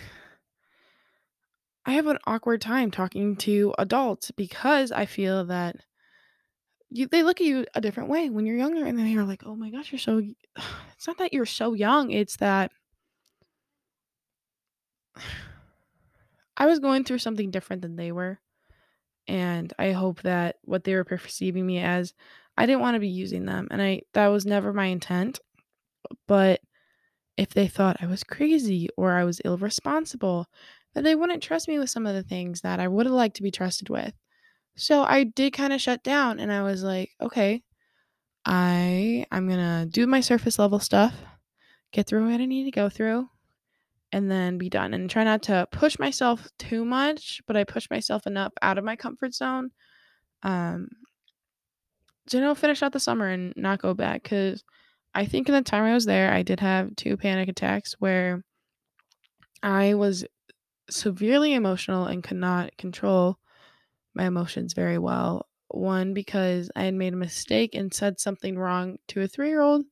I 1.86 1.92
have 1.92 2.08
an 2.08 2.18
awkward 2.26 2.60
time 2.60 2.90
talking 2.90 3.36
to 3.36 3.72
adults 3.78 4.32
because 4.32 4.90
I 4.90 5.06
feel 5.06 5.44
that 5.46 5.76
you, 6.90 7.06
they 7.08 7.22
look 7.22 7.40
at 7.40 7.46
you 7.46 7.66
a 7.74 7.80
different 7.80 8.08
way 8.08 8.30
when 8.30 8.46
you're 8.46 8.56
younger 8.56 8.84
and 8.86 8.98
then 8.98 9.08
you're 9.08 9.24
like, 9.24 9.42
"Oh 9.44 9.56
my 9.56 9.70
gosh, 9.70 9.90
you're 9.90 9.98
so 9.98 10.18
it's 10.94 11.06
not 11.06 11.18
that 11.18 11.32
you're 11.32 11.46
so 11.46 11.72
young, 11.74 12.10
it's 12.10 12.36
that 12.36 12.70
I 16.56 16.66
was 16.66 16.78
going 16.78 17.04
through 17.04 17.18
something 17.18 17.50
different 17.50 17.82
than 17.82 17.96
they 17.96 18.12
were 18.12 18.38
and 19.28 19.72
I 19.78 19.92
hope 19.92 20.22
that 20.22 20.56
what 20.64 20.84
they 20.84 20.94
were 20.94 21.04
perceiving 21.04 21.66
me 21.66 21.80
as, 21.80 22.14
I 22.58 22.66
didn't 22.66 22.82
want 22.82 22.96
to 22.96 23.00
be 23.00 23.08
using 23.08 23.46
them, 23.46 23.68
and 23.70 23.82
I 23.82 24.02
that 24.14 24.28
was 24.28 24.46
never 24.46 24.72
my 24.72 24.86
intent. 24.86 25.40
But 26.28 26.60
if 27.38 27.50
they 27.50 27.68
thought 27.68 27.98
I 28.02 28.06
was 28.06 28.24
crazy 28.24 28.88
or 28.96 29.12
I 29.14 29.24
was 29.24 29.40
irresponsible, 29.40 30.46
then 30.96 31.04
they 31.04 31.14
wouldn't 31.14 31.42
trust 31.42 31.68
me 31.68 31.78
with 31.78 31.90
some 31.90 32.06
of 32.06 32.14
the 32.14 32.22
things 32.22 32.62
that 32.62 32.80
I 32.80 32.88
would 32.88 33.04
have 33.06 33.14
liked 33.14 33.36
to 33.36 33.42
be 33.42 33.50
trusted 33.50 33.90
with. 33.90 34.14
So 34.76 35.02
I 35.04 35.24
did 35.24 35.52
kind 35.52 35.72
of 35.74 35.80
shut 35.80 36.02
down, 36.02 36.40
and 36.40 36.50
I 36.50 36.62
was 36.62 36.82
like, 36.82 37.10
okay, 37.20 37.62
I 38.46 39.26
I'm 39.30 39.48
gonna 39.48 39.86
do 39.86 40.06
my 40.06 40.20
surface 40.20 40.58
level 40.58 40.80
stuff, 40.80 41.14
get 41.92 42.06
through 42.06 42.30
what 42.30 42.40
I 42.40 42.46
need 42.46 42.64
to 42.64 42.70
go 42.70 42.88
through, 42.88 43.28
and 44.12 44.30
then 44.30 44.56
be 44.56 44.70
done 44.70 44.94
and 44.94 45.10
try 45.10 45.24
not 45.24 45.42
to 45.42 45.68
push 45.72 45.98
myself 45.98 46.48
too 46.58 46.84
much 46.84 47.40
but 47.46 47.56
i 47.56 47.64
push 47.64 47.88
myself 47.90 48.26
enough 48.26 48.52
out 48.62 48.78
of 48.78 48.84
my 48.84 48.96
comfort 48.96 49.34
zone 49.34 49.70
um 50.42 50.88
to 52.26 52.38
you 52.38 52.42
know 52.42 52.54
finish 52.54 52.82
out 52.82 52.92
the 52.92 53.00
summer 53.00 53.28
and 53.28 53.52
not 53.56 53.82
go 53.82 53.94
back 53.94 54.22
because 54.22 54.64
i 55.14 55.26
think 55.26 55.48
in 55.48 55.54
the 55.54 55.62
time 55.62 55.84
i 55.84 55.94
was 55.94 56.04
there 56.04 56.32
i 56.32 56.42
did 56.42 56.60
have 56.60 56.94
two 56.96 57.16
panic 57.16 57.48
attacks 57.48 57.94
where 57.98 58.42
i 59.62 59.94
was 59.94 60.24
severely 60.90 61.54
emotional 61.54 62.06
and 62.06 62.22
could 62.22 62.36
not 62.36 62.76
control 62.76 63.38
my 64.14 64.26
emotions 64.26 64.72
very 64.72 64.98
well 64.98 65.46
one 65.68 66.14
because 66.14 66.70
i 66.76 66.84
had 66.84 66.94
made 66.94 67.12
a 67.12 67.16
mistake 67.16 67.74
and 67.74 67.92
said 67.92 68.20
something 68.20 68.56
wrong 68.56 68.96
to 69.08 69.20
a 69.20 69.26
three 69.26 69.48
year 69.48 69.60
old 69.60 69.84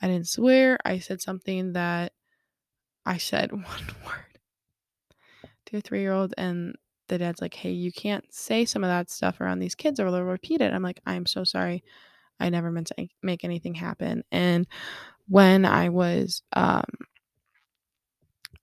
I 0.00 0.08
didn't 0.08 0.28
swear. 0.28 0.78
I 0.84 0.98
said 0.98 1.20
something 1.20 1.72
that 1.72 2.12
I 3.04 3.18
said 3.18 3.52
one 3.52 3.64
word 4.06 4.38
to 5.66 5.78
a 5.78 5.80
three 5.80 6.00
year 6.00 6.12
old, 6.12 6.34
and 6.38 6.74
the 7.08 7.18
dad's 7.18 7.40
like, 7.40 7.54
hey, 7.54 7.70
you 7.70 7.90
can't 7.90 8.24
say 8.32 8.64
some 8.64 8.84
of 8.84 8.88
that 8.88 9.10
stuff 9.10 9.40
around 9.40 9.58
these 9.58 9.74
kids 9.74 9.98
or 9.98 10.10
they'll 10.10 10.22
repeat 10.22 10.60
it. 10.60 10.72
I'm 10.72 10.82
like, 10.82 11.00
I'm 11.06 11.26
so 11.26 11.42
sorry. 11.44 11.82
I 12.38 12.50
never 12.50 12.70
meant 12.70 12.88
to 12.88 13.08
make 13.22 13.44
anything 13.44 13.74
happen. 13.74 14.22
And 14.30 14.66
when 15.26 15.64
I 15.64 15.88
was, 15.88 16.42
um, 16.52 16.84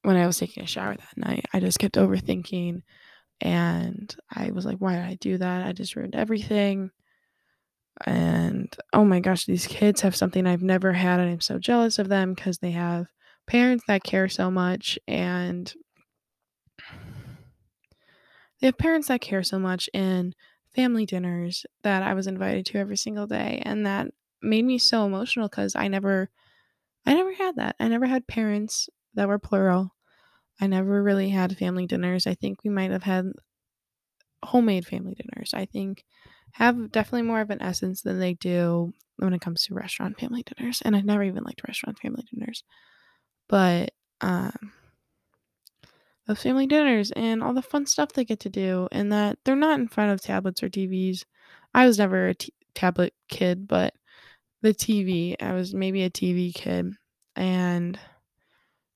when 0.05 0.17
I 0.17 0.27
was 0.27 0.37
taking 0.39 0.63
a 0.63 0.67
shower 0.67 0.95
that 0.95 1.17
night, 1.17 1.45
I 1.53 1.59
just 1.59 1.79
kept 1.79 1.95
overthinking 1.95 2.81
and 3.41 4.15
I 4.31 4.51
was 4.51 4.65
like, 4.65 4.79
why 4.79 4.95
did 4.95 5.05
I 5.05 5.15
do 5.15 5.37
that? 5.39 5.67
I 5.67 5.73
just 5.73 5.95
ruined 5.95 6.15
everything. 6.15 6.91
And 8.05 8.75
oh 8.93 9.05
my 9.05 9.19
gosh, 9.21 9.45
these 9.45 9.67
kids 9.67 10.01
have 10.01 10.15
something 10.15 10.45
I've 10.45 10.61
never 10.61 10.91
had, 10.93 11.19
and 11.19 11.29
I'm 11.29 11.41
so 11.41 11.57
jealous 11.59 11.97
of 11.97 12.09
them 12.09 12.33
because 12.33 12.57
they 12.57 12.71
have 12.71 13.07
parents 13.47 13.85
that 13.87 14.03
care 14.03 14.27
so 14.27 14.51
much 14.51 14.99
and 15.07 15.73
they 18.59 18.67
have 18.67 18.77
parents 18.77 19.07
that 19.07 19.21
care 19.21 19.43
so 19.43 19.59
much 19.59 19.89
and 19.93 20.35
family 20.73 21.05
dinners 21.05 21.65
that 21.83 22.03
I 22.03 22.13
was 22.13 22.27
invited 22.27 22.65
to 22.67 22.77
every 22.77 22.97
single 22.97 23.27
day 23.27 23.61
and 23.65 23.85
that 23.85 24.07
made 24.41 24.65
me 24.65 24.77
so 24.77 25.05
emotional 25.05 25.49
cuz 25.49 25.75
I 25.75 25.87
never 25.87 26.29
I 27.05 27.15
never 27.15 27.33
had 27.33 27.57
that. 27.57 27.77
I 27.79 27.89
never 27.89 28.07
had 28.07 28.27
parents 28.27 28.89
that 29.15 29.29
were 29.29 29.39
plural. 29.39 29.94
I 30.59 30.67
never 30.67 31.01
really 31.03 31.29
had 31.29 31.57
family 31.57 31.85
dinners. 31.87 32.27
I 32.27 32.33
think 32.35 32.63
we 32.63 32.69
might 32.69 32.91
have 32.91 33.03
had 33.03 33.31
homemade 34.43 34.85
family 34.85 35.15
dinners. 35.15 35.53
I 35.53 35.65
think 35.65 36.03
have 36.53 36.91
definitely 36.91 37.23
more 37.23 37.41
of 37.41 37.49
an 37.49 37.61
essence 37.61 38.01
than 38.01 38.19
they 38.19 38.33
do 38.33 38.93
when 39.17 39.33
it 39.33 39.41
comes 39.41 39.65
to 39.65 39.73
restaurant 39.73 40.19
family 40.19 40.43
dinners. 40.43 40.81
And 40.83 40.95
I've 40.95 41.05
never 41.05 41.23
even 41.23 41.43
liked 41.43 41.63
restaurant 41.67 41.99
family 41.99 42.23
dinners. 42.31 42.63
But 43.49 43.93
um 44.21 44.73
those 46.27 46.41
family 46.41 46.65
dinners 46.65 47.11
and 47.11 47.43
all 47.43 47.53
the 47.53 47.61
fun 47.61 47.85
stuff 47.85 48.13
they 48.13 48.25
get 48.25 48.39
to 48.41 48.49
do 48.49 48.87
and 48.91 49.11
that 49.11 49.37
they're 49.43 49.55
not 49.55 49.79
in 49.79 49.87
front 49.87 50.11
of 50.11 50.21
tablets 50.21 50.63
or 50.63 50.69
TVs. 50.69 51.25
I 51.73 51.85
was 51.85 51.99
never 51.99 52.27
a 52.27 52.33
t- 52.35 52.53
tablet 52.73 53.13
kid, 53.29 53.67
but 53.67 53.93
the 54.61 54.73
TV, 54.73 55.35
I 55.39 55.53
was 55.53 55.73
maybe 55.73 56.03
a 56.03 56.09
TV 56.09 56.51
kid 56.53 56.93
and 57.35 57.99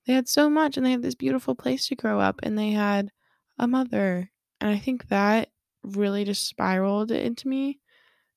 they 0.09 0.15
had 0.15 0.27
so 0.27 0.49
much 0.49 0.75
and 0.75 0.83
they 0.83 0.89
had 0.89 1.03
this 1.03 1.13
beautiful 1.13 1.53
place 1.53 1.87
to 1.87 1.95
grow 1.95 2.19
up 2.19 2.39
and 2.41 2.57
they 2.57 2.71
had 2.71 3.11
a 3.59 3.67
mother. 3.67 4.31
And 4.59 4.67
I 4.67 4.79
think 4.79 5.07
that 5.09 5.49
really 5.83 6.25
just 6.25 6.47
spiraled 6.47 7.11
into 7.11 7.47
me 7.47 7.79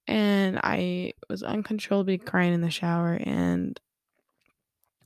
and 0.07 0.61
I 0.63 1.15
was 1.31 1.43
uncontrollably 1.43 2.19
crying 2.19 2.53
in 2.53 2.61
the 2.61 2.69
shower 2.69 3.15
and 3.15 3.81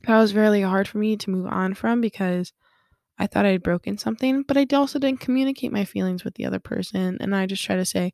that 0.08 0.18
was 0.18 0.34
really 0.34 0.60
hard 0.60 0.88
for 0.88 0.98
me 0.98 1.16
to 1.16 1.30
move 1.30 1.46
on 1.46 1.74
from 1.74 2.00
because 2.00 2.52
I 3.16 3.28
thought 3.28 3.46
I'd 3.46 3.62
broken 3.62 3.96
something, 3.96 4.42
but 4.42 4.56
I 4.56 4.66
also 4.74 4.98
didn't 4.98 5.20
communicate 5.20 5.70
my 5.70 5.84
feelings 5.84 6.24
with 6.24 6.34
the 6.34 6.46
other 6.46 6.58
person. 6.58 7.18
And 7.20 7.32
I 7.32 7.46
just 7.46 7.64
try 7.64 7.76
to 7.76 7.84
say, 7.84 8.12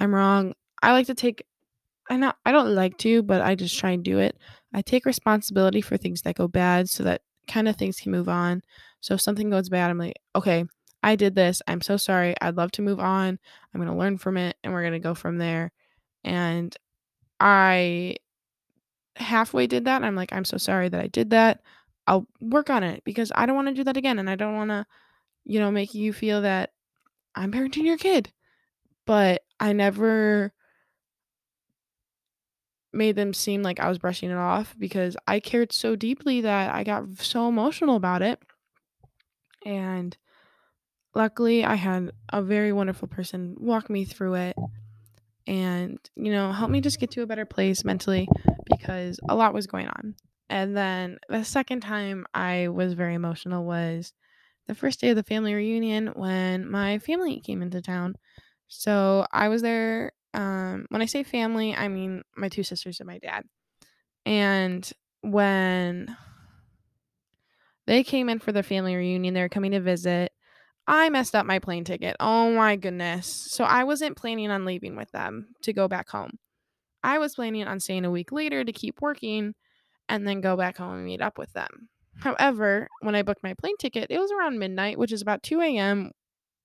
I'm 0.00 0.12
wrong. 0.12 0.54
I 0.82 0.90
like 0.90 1.06
to 1.06 1.14
take, 1.14 1.44
I 2.10 2.16
not, 2.16 2.36
I 2.44 2.50
don't 2.50 2.74
like 2.74 2.98
to, 2.98 3.22
but 3.22 3.42
I 3.42 3.54
just 3.54 3.78
try 3.78 3.90
and 3.90 4.02
do 4.02 4.18
it. 4.18 4.36
I 4.74 4.82
take 4.82 5.06
responsibility 5.06 5.80
for 5.82 5.96
things 5.96 6.22
that 6.22 6.34
go 6.34 6.48
bad 6.48 6.90
so 6.90 7.04
that 7.04 7.22
kind 7.46 7.68
of 7.68 7.76
things 7.76 8.00
can 8.00 8.12
move 8.12 8.28
on. 8.28 8.62
So 9.00 9.14
if 9.14 9.20
something 9.20 9.50
goes 9.50 9.68
bad, 9.68 9.90
I'm 9.90 9.98
like, 9.98 10.16
okay, 10.34 10.64
I 11.02 11.16
did 11.16 11.34
this. 11.34 11.60
I'm 11.66 11.80
so 11.80 11.96
sorry. 11.96 12.34
I'd 12.40 12.56
love 12.56 12.70
to 12.72 12.82
move 12.82 13.00
on. 13.00 13.38
I'm 13.74 13.80
going 13.80 13.92
to 13.92 13.98
learn 13.98 14.18
from 14.18 14.36
it 14.36 14.56
and 14.62 14.72
we're 14.72 14.82
going 14.82 14.92
to 14.92 14.98
go 14.98 15.14
from 15.14 15.38
there. 15.38 15.72
And 16.24 16.76
I 17.40 18.16
halfway 19.16 19.66
did 19.66 19.84
that. 19.86 20.04
I'm 20.04 20.14
like, 20.14 20.32
I'm 20.32 20.44
so 20.44 20.56
sorry 20.56 20.88
that 20.88 21.00
I 21.00 21.08
did 21.08 21.30
that. 21.30 21.60
I'll 22.06 22.26
work 22.40 22.70
on 22.70 22.82
it 22.82 23.02
because 23.04 23.32
I 23.34 23.46
don't 23.46 23.56
want 23.56 23.68
to 23.68 23.74
do 23.74 23.84
that 23.84 23.96
again. 23.96 24.18
And 24.18 24.30
I 24.30 24.36
don't 24.36 24.56
want 24.56 24.70
to, 24.70 24.86
you 25.44 25.58
know, 25.58 25.70
make 25.70 25.94
you 25.94 26.12
feel 26.12 26.42
that 26.42 26.70
I'm 27.34 27.52
parenting 27.52 27.84
your 27.84 27.98
kid. 27.98 28.32
But 29.06 29.42
I 29.58 29.72
never 29.72 30.52
made 32.92 33.16
them 33.16 33.34
seem 33.34 33.62
like 33.62 33.80
I 33.80 33.88
was 33.88 33.98
brushing 33.98 34.30
it 34.30 34.36
off 34.36 34.74
because 34.78 35.16
I 35.26 35.40
cared 35.40 35.72
so 35.72 35.96
deeply 35.96 36.40
that 36.42 36.74
I 36.74 36.84
got 36.84 37.08
so 37.18 37.48
emotional 37.48 37.96
about 37.96 38.22
it. 38.22 38.40
And 39.64 40.16
luckily, 41.14 41.64
I 41.64 41.74
had 41.74 42.12
a 42.32 42.42
very 42.42 42.72
wonderful 42.72 43.08
person 43.08 43.56
walk 43.58 43.90
me 43.90 44.04
through 44.04 44.34
it 44.34 44.56
and, 45.46 45.98
you 46.16 46.32
know, 46.32 46.52
help 46.52 46.70
me 46.70 46.80
just 46.80 47.00
get 47.00 47.10
to 47.12 47.22
a 47.22 47.26
better 47.26 47.46
place 47.46 47.84
mentally 47.84 48.28
because 48.66 49.20
a 49.28 49.34
lot 49.34 49.54
was 49.54 49.66
going 49.66 49.88
on. 49.88 50.14
And 50.48 50.76
then 50.76 51.18
the 51.28 51.44
second 51.44 51.80
time 51.80 52.26
I 52.34 52.68
was 52.68 52.94
very 52.94 53.14
emotional 53.14 53.64
was 53.64 54.12
the 54.66 54.74
first 54.74 55.00
day 55.00 55.10
of 55.10 55.16
the 55.16 55.22
family 55.22 55.54
reunion 55.54 56.08
when 56.08 56.70
my 56.70 56.98
family 57.00 57.40
came 57.40 57.62
into 57.62 57.82
town. 57.82 58.16
So 58.68 59.26
I 59.32 59.48
was 59.48 59.62
there. 59.62 60.12
Um, 60.34 60.86
when 60.88 61.02
I 61.02 61.06
say 61.06 61.22
family, 61.22 61.74
I 61.74 61.88
mean 61.88 62.22
my 62.36 62.48
two 62.48 62.62
sisters 62.62 63.00
and 63.00 63.06
my 63.06 63.18
dad. 63.18 63.44
And 64.24 64.90
when 65.22 66.16
they 67.86 68.04
came 68.04 68.28
in 68.28 68.38
for 68.38 68.52
the 68.52 68.62
family 68.62 68.94
reunion, 68.94 69.34
they 69.34 69.42
were 69.42 69.48
coming 69.48 69.72
to 69.72 69.80
visit. 69.80 70.32
I 70.86 71.08
messed 71.10 71.34
up 71.34 71.46
my 71.46 71.58
plane 71.58 71.84
ticket. 71.84 72.16
Oh 72.18 72.52
my 72.52 72.76
goodness. 72.76 73.26
So 73.26 73.64
I 73.64 73.84
wasn't 73.84 74.16
planning 74.16 74.50
on 74.50 74.64
leaving 74.64 74.96
with 74.96 75.10
them 75.12 75.48
to 75.62 75.72
go 75.72 75.88
back 75.88 76.08
home. 76.08 76.38
I 77.02 77.18
was 77.18 77.34
planning 77.34 77.66
on 77.66 77.80
staying 77.80 78.04
a 78.04 78.10
week 78.10 78.32
later 78.32 78.64
to 78.64 78.72
keep 78.72 79.00
working 79.00 79.54
and 80.08 80.26
then 80.26 80.40
go 80.40 80.56
back 80.56 80.76
home 80.76 80.94
and 80.94 81.04
meet 81.04 81.20
up 81.20 81.38
with 81.38 81.52
them. 81.52 81.88
However, 82.18 82.88
when 83.00 83.14
I 83.14 83.22
booked 83.22 83.42
my 83.42 83.54
plane 83.54 83.76
ticket, 83.78 84.08
it 84.10 84.18
was 84.18 84.30
around 84.30 84.58
midnight, 84.58 84.98
which 84.98 85.12
is 85.12 85.22
about 85.22 85.42
2 85.42 85.60
a.m. 85.60 86.12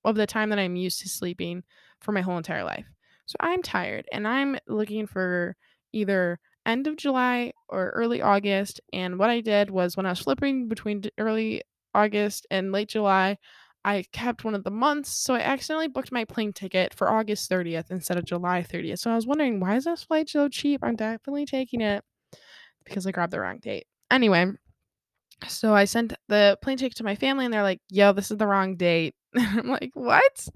of 0.04 0.16
the 0.16 0.28
time 0.28 0.50
that 0.50 0.60
I'm 0.60 0.76
used 0.76 1.00
to 1.02 1.10
sleeping 1.10 1.64
for 2.00 2.12
my 2.12 2.22
whole 2.22 2.38
entire 2.38 2.64
life. 2.64 2.86
So 3.28 3.36
I'm 3.40 3.62
tired 3.62 4.08
and 4.12 4.28
I'm 4.28 4.58
looking 4.68 5.06
for 5.06 5.56
either 5.94 6.40
end 6.66 6.88
of 6.88 6.98
July 6.98 7.52
or 7.70 7.90
early 7.90 8.22
August. 8.22 8.82
And 8.92 9.20
what 9.20 9.30
I 9.30 9.42
did 9.42 9.70
was 9.70 9.96
when 9.96 10.06
I 10.06 10.10
was 10.10 10.20
flipping 10.20 10.68
between 10.68 11.04
early 11.18 11.62
August 11.94 12.48
and 12.50 12.72
late 12.72 12.90
July, 12.90 13.38
I 13.84 14.06
kept 14.12 14.44
one 14.44 14.56
of 14.56 14.64
the 14.64 14.72
months. 14.72 15.12
So 15.12 15.34
I 15.34 15.40
accidentally 15.40 15.88
booked 15.88 16.12
my 16.12 16.26
plane 16.26 16.54
ticket 16.54 16.94
for 16.94 17.10
August 17.10 17.50
30th 17.50 17.92
instead 17.92 18.18
of 18.18 18.26
July 18.26 18.64
30th. 18.64 19.00
So 19.00 19.12
I 19.12 19.16
was 19.16 19.28
wondering, 19.28 19.60
why 19.60 19.76
is 19.76 19.86
this 19.86 20.04
flight 20.04 20.30
so 20.30 20.48
cheap? 20.50 20.82
I'm 20.84 20.96
definitely 20.96 21.46
taking 21.46 21.82
it 21.82 22.04
because 22.86 23.06
I 23.06 23.12
grabbed 23.12 23.34
the 23.34 23.40
wrong 23.40 23.60
date. 23.60 23.88
Anyway, 24.10 24.52
so 25.48 25.74
I 25.74 25.86
sent 25.86 26.14
the 26.28 26.58
plane 26.62 26.78
ticket 26.78 26.98
to 26.98 27.04
my 27.04 27.16
family 27.16 27.46
and 27.46 27.54
they're 27.54 27.64
like, 27.64 27.82
yo, 27.90 28.14
this 28.14 28.32
is 28.32 28.38
the 28.38 28.48
wrong 28.48 28.76
date. 28.76 29.16
I'm 29.38 29.68
like, 29.68 29.92
what? 29.94 30.48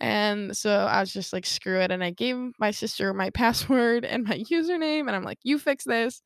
And 0.00 0.56
so 0.56 0.70
I 0.70 1.00
was 1.00 1.12
just 1.12 1.32
like, 1.32 1.44
screw 1.44 1.80
it. 1.80 1.90
And 1.90 2.02
I 2.02 2.10
gave 2.10 2.36
my 2.58 2.70
sister 2.70 3.12
my 3.12 3.30
password 3.34 4.04
and 4.04 4.24
my 4.24 4.38
username. 4.50 5.00
And 5.00 5.10
I'm 5.10 5.24
like, 5.24 5.38
you 5.42 5.58
fix 5.58 5.84
this. 5.84 6.22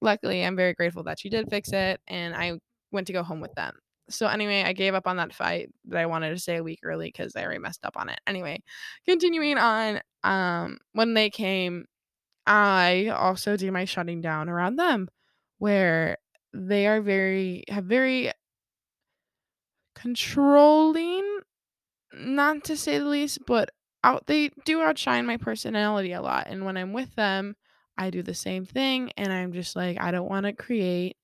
Luckily, 0.00 0.44
I'm 0.44 0.56
very 0.56 0.74
grateful 0.74 1.04
that 1.04 1.20
she 1.20 1.28
did 1.28 1.48
fix 1.48 1.72
it. 1.72 2.00
And 2.08 2.34
I 2.34 2.58
went 2.90 3.06
to 3.08 3.12
go 3.12 3.22
home 3.22 3.40
with 3.40 3.54
them. 3.54 3.74
So 4.10 4.26
anyway, 4.26 4.62
I 4.64 4.72
gave 4.72 4.94
up 4.94 5.06
on 5.06 5.16
that 5.16 5.32
fight 5.32 5.70
that 5.86 6.00
I 6.00 6.06
wanted 6.06 6.30
to 6.30 6.38
stay 6.38 6.56
a 6.56 6.62
week 6.62 6.80
early 6.82 7.08
because 7.08 7.34
I 7.36 7.44
already 7.44 7.60
messed 7.60 7.84
up 7.84 7.96
on 7.96 8.08
it. 8.08 8.20
Anyway, 8.26 8.60
continuing 9.06 9.58
on, 9.58 10.00
um, 10.24 10.78
when 10.92 11.14
they 11.14 11.30
came, 11.30 11.86
I 12.46 13.08
also 13.08 13.56
do 13.56 13.70
my 13.70 13.84
shutting 13.84 14.20
down 14.20 14.48
around 14.48 14.76
them 14.76 15.08
where 15.58 16.18
they 16.52 16.86
are 16.86 17.00
very 17.00 17.64
have 17.68 17.84
very 17.84 18.32
controlling 19.94 21.31
not 22.14 22.64
to 22.64 22.76
say 22.76 22.98
the 22.98 23.04
least 23.04 23.38
but 23.46 23.70
out 24.04 24.26
they 24.26 24.50
do 24.64 24.80
outshine 24.80 25.26
my 25.26 25.36
personality 25.36 26.12
a 26.12 26.22
lot 26.22 26.46
and 26.48 26.64
when 26.64 26.76
i'm 26.76 26.92
with 26.92 27.14
them 27.14 27.56
i 27.96 28.10
do 28.10 28.22
the 28.22 28.34
same 28.34 28.64
thing 28.64 29.10
and 29.16 29.32
i'm 29.32 29.52
just 29.52 29.76
like 29.76 30.00
i 30.00 30.10
don't 30.10 30.28
want 30.28 30.44
to 30.44 30.52
create 30.52 31.16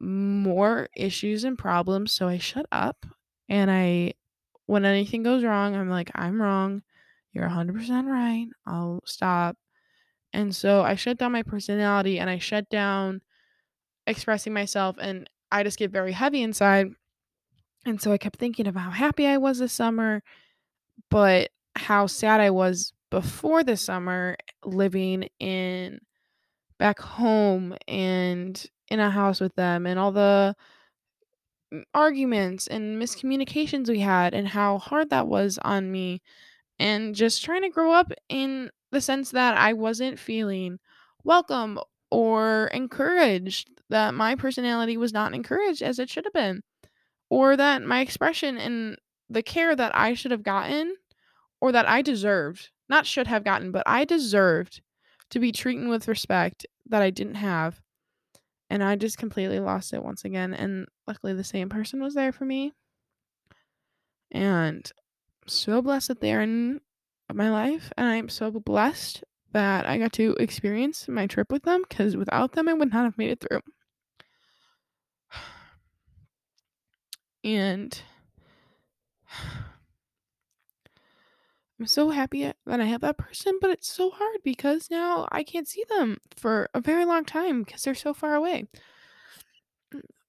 more 0.00 0.88
issues 0.96 1.44
and 1.44 1.58
problems 1.58 2.12
so 2.12 2.26
i 2.26 2.38
shut 2.38 2.66
up 2.72 3.06
and 3.48 3.70
i 3.70 4.12
when 4.66 4.84
anything 4.84 5.22
goes 5.22 5.44
wrong 5.44 5.76
i'm 5.76 5.88
like 5.88 6.10
i'm 6.14 6.40
wrong 6.40 6.82
you're 7.32 7.48
100% 7.48 8.06
right 8.06 8.46
i'll 8.66 9.00
stop 9.04 9.56
and 10.32 10.54
so 10.54 10.82
I 10.82 10.94
shut 10.94 11.18
down 11.18 11.32
my 11.32 11.42
personality 11.42 12.18
and 12.18 12.30
I 12.30 12.38
shut 12.38 12.68
down 12.70 13.20
expressing 14.06 14.52
myself 14.52 14.96
and 15.00 15.28
I 15.50 15.62
just 15.62 15.78
get 15.78 15.90
very 15.90 16.12
heavy 16.12 16.42
inside. 16.42 16.88
And 17.84 18.00
so 18.00 18.12
I 18.12 18.18
kept 18.18 18.38
thinking 18.38 18.66
of 18.66 18.76
how 18.76 18.90
happy 18.90 19.26
I 19.26 19.38
was 19.38 19.58
this 19.58 19.72
summer, 19.72 20.22
but 21.10 21.50
how 21.76 22.06
sad 22.06 22.40
I 22.40 22.50
was 22.50 22.92
before 23.10 23.64
the 23.64 23.76
summer 23.76 24.36
living 24.64 25.28
in 25.40 26.00
back 26.78 27.00
home 27.00 27.76
and 27.88 28.64
in 28.90 29.00
a 29.00 29.10
house 29.10 29.40
with 29.40 29.54
them 29.56 29.86
and 29.86 29.98
all 29.98 30.12
the 30.12 30.56
arguments 31.94 32.66
and 32.66 33.00
miscommunications 33.00 33.88
we 33.88 34.00
had 34.00 34.34
and 34.34 34.48
how 34.48 34.78
hard 34.78 35.10
that 35.10 35.26
was 35.26 35.58
on 35.62 35.90
me 35.90 36.20
and 36.78 37.14
just 37.14 37.44
trying 37.44 37.62
to 37.62 37.70
grow 37.70 37.92
up 37.92 38.12
in 38.28 38.70
the 38.92 39.00
sense 39.00 39.30
that 39.32 39.56
I 39.56 39.74
wasn't 39.74 40.18
feeling 40.18 40.78
welcome 41.24 41.78
or 42.10 42.68
encouraged, 42.68 43.70
that 43.90 44.14
my 44.14 44.36
personality 44.36 44.96
was 44.96 45.12
not 45.12 45.34
encouraged 45.34 45.82
as 45.82 45.98
it 45.98 46.10
should 46.10 46.24
have 46.24 46.34
been, 46.34 46.62
or 47.32 47.56
that 47.56 47.80
my 47.82 48.00
expression 48.00 48.58
and 48.58 48.98
the 49.30 49.42
care 49.42 49.74
that 49.74 49.96
I 49.96 50.12
should 50.12 50.32
have 50.32 50.42
gotten 50.42 50.94
or 51.62 51.72
that 51.72 51.88
I 51.88 52.02
deserved, 52.02 52.68
not 52.90 53.06
should 53.06 53.26
have 53.26 53.42
gotten, 53.42 53.72
but 53.72 53.84
I 53.86 54.04
deserved 54.04 54.82
to 55.30 55.40
be 55.40 55.50
treated 55.50 55.88
with 55.88 56.08
respect 56.08 56.66
that 56.90 57.00
I 57.00 57.08
didn't 57.08 57.36
have. 57.36 57.80
And 58.68 58.84
I 58.84 58.96
just 58.96 59.16
completely 59.16 59.60
lost 59.60 59.94
it 59.94 60.04
once 60.04 60.26
again. 60.26 60.52
And 60.52 60.86
luckily, 61.06 61.32
the 61.32 61.42
same 61.42 61.70
person 61.70 62.02
was 62.02 62.12
there 62.12 62.32
for 62.32 62.44
me. 62.44 62.74
And 64.30 64.92
I'm 65.42 65.48
so 65.48 65.80
blessed 65.80 66.08
that 66.08 66.20
they're 66.20 66.42
in 66.42 66.82
my 67.32 67.48
life. 67.48 67.90
And 67.96 68.06
I'm 68.06 68.28
so 68.28 68.50
blessed 68.50 69.24
that 69.52 69.86
I 69.86 69.96
got 69.96 70.12
to 70.14 70.36
experience 70.38 71.08
my 71.08 71.26
trip 71.26 71.50
with 71.50 71.62
them 71.62 71.84
because 71.88 72.14
without 72.14 72.52
them, 72.52 72.68
I 72.68 72.74
would 72.74 72.92
not 72.92 73.04
have 73.04 73.16
made 73.16 73.30
it 73.30 73.40
through. 73.40 73.60
And 77.44 78.02
I'm 81.80 81.86
so 81.86 82.10
happy 82.10 82.52
that 82.66 82.80
I 82.80 82.84
have 82.84 83.00
that 83.00 83.18
person, 83.18 83.58
but 83.60 83.70
it's 83.70 83.92
so 83.92 84.10
hard 84.10 84.38
because 84.44 84.88
now 84.90 85.26
I 85.32 85.42
can't 85.42 85.66
see 85.66 85.84
them 85.88 86.18
for 86.36 86.68
a 86.74 86.80
very 86.80 87.04
long 87.04 87.24
time 87.24 87.64
because 87.64 87.82
they're 87.82 87.94
so 87.94 88.14
far 88.14 88.34
away. 88.34 88.66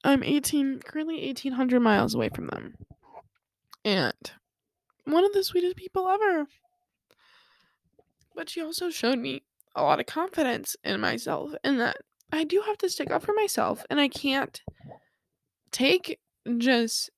I'm 0.03 0.23
18, 0.23 0.79
currently 0.79 1.25
1800 1.27 1.79
miles 1.79 2.15
away 2.15 2.29
from 2.29 2.47
them. 2.47 2.73
And 3.85 4.13
one 5.05 5.23
of 5.23 5.33
the 5.33 5.43
sweetest 5.43 5.75
people 5.75 6.07
ever. 6.07 6.47
But 8.35 8.49
she 8.49 8.61
also 8.61 8.89
showed 8.89 9.19
me 9.19 9.43
a 9.75 9.83
lot 9.83 9.99
of 9.99 10.05
confidence 10.05 10.75
in 10.83 10.99
myself 10.99 11.51
and 11.63 11.79
that 11.79 11.97
I 12.31 12.43
do 12.43 12.63
have 12.65 12.77
to 12.79 12.89
stick 12.89 13.11
up 13.11 13.23
for 13.23 13.33
myself 13.33 13.85
and 13.89 13.99
I 13.99 14.07
can't 14.07 14.61
take 15.71 16.19
just, 16.57 17.09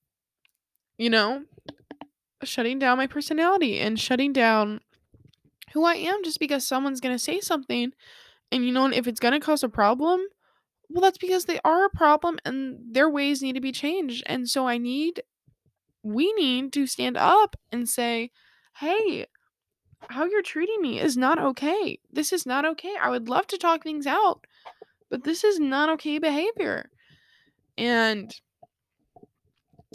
you 0.98 1.10
know, 1.10 1.44
shutting 2.44 2.80
down 2.80 2.98
my 2.98 3.08
personality 3.08 3.80
and 3.80 4.00
shutting 4.00 4.34
down 4.34 4.82
who 5.74 5.84
I 5.84 5.96
am 5.96 6.24
just 6.24 6.40
because 6.40 6.68
someone's 6.68 7.02
going 7.02 7.16
to 7.16 7.20
say 7.24 7.40
something. 7.40 7.92
And 8.52 8.66
you 8.66 8.72
know, 8.72 8.88
if 8.88 9.08
it's 9.08 9.20
going 9.20 9.34
to 9.34 9.46
cause 9.46 9.64
a 9.64 9.70
problem, 9.70 10.22
well, 10.90 11.02
that's 11.02 11.18
because 11.18 11.46
they 11.46 11.60
are 11.66 11.86
a 11.86 11.90
problem 11.90 12.40
and 12.46 12.78
their 12.92 13.10
ways 13.10 13.42
need 13.42 13.54
to 13.54 13.62
be 13.62 13.72
changed. 13.72 14.24
And 14.28 14.48
so 14.48 14.68
I 14.68 14.78
need, 14.78 15.24
we 16.04 16.32
need 16.34 16.72
to 16.74 16.86
stand 16.88 17.18
up 17.18 17.56
and 17.72 17.90
say, 17.90 18.32
hey, 18.78 19.26
how 20.10 20.26
you're 20.26 20.44
treating 20.44 20.82
me 20.82 21.00
is 21.00 21.18
not 21.18 21.40
okay. 21.40 22.00
This 22.12 22.32
is 22.32 22.46
not 22.46 22.66
okay. 22.66 22.94
I 23.02 23.10
would 23.10 23.28
love 23.28 23.48
to 23.48 23.58
talk 23.58 23.84
things 23.84 24.06
out, 24.06 24.46
but 25.10 25.24
this 25.24 25.44
is 25.44 25.60
not 25.60 25.90
okay 25.90 26.20
behavior. 26.20 26.90
And 27.78 28.34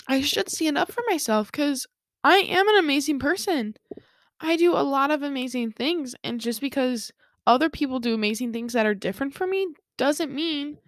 I 0.08 0.20
should 0.20 0.48
stand 0.48 0.78
up 0.78 0.90
for 0.90 1.02
myself 1.08 1.50
because 1.50 1.86
I 2.24 2.38
am 2.38 2.68
an 2.68 2.78
amazing 2.78 3.18
person. 3.18 3.74
I 4.40 4.56
do 4.56 4.72
a 4.74 4.82
lot 4.82 5.10
of 5.10 5.22
amazing 5.22 5.72
things. 5.72 6.14
And 6.24 6.40
just 6.40 6.60
because 6.60 7.12
other 7.46 7.68
people 7.68 8.00
do 8.00 8.14
amazing 8.14 8.52
things 8.52 8.72
that 8.72 8.86
are 8.86 8.94
different 8.94 9.34
from 9.34 9.50
me 9.50 9.68
doesn't 9.98 10.34
mean 10.34 10.78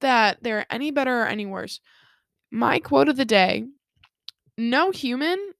that 0.00 0.38
they're 0.42 0.66
any 0.70 0.90
better 0.90 1.22
or 1.22 1.26
any 1.26 1.46
worse. 1.46 1.80
My 2.50 2.78
quote 2.78 3.08
of 3.08 3.16
the 3.16 3.24
day 3.24 3.64
no 4.58 4.90
human 4.90 5.52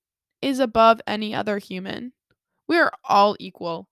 is 0.42 0.60
above 0.60 1.00
any 1.06 1.34
other 1.34 1.58
human. 1.58 2.12
We 2.68 2.78
are 2.78 2.92
all 3.04 3.36
equal. 3.40 3.88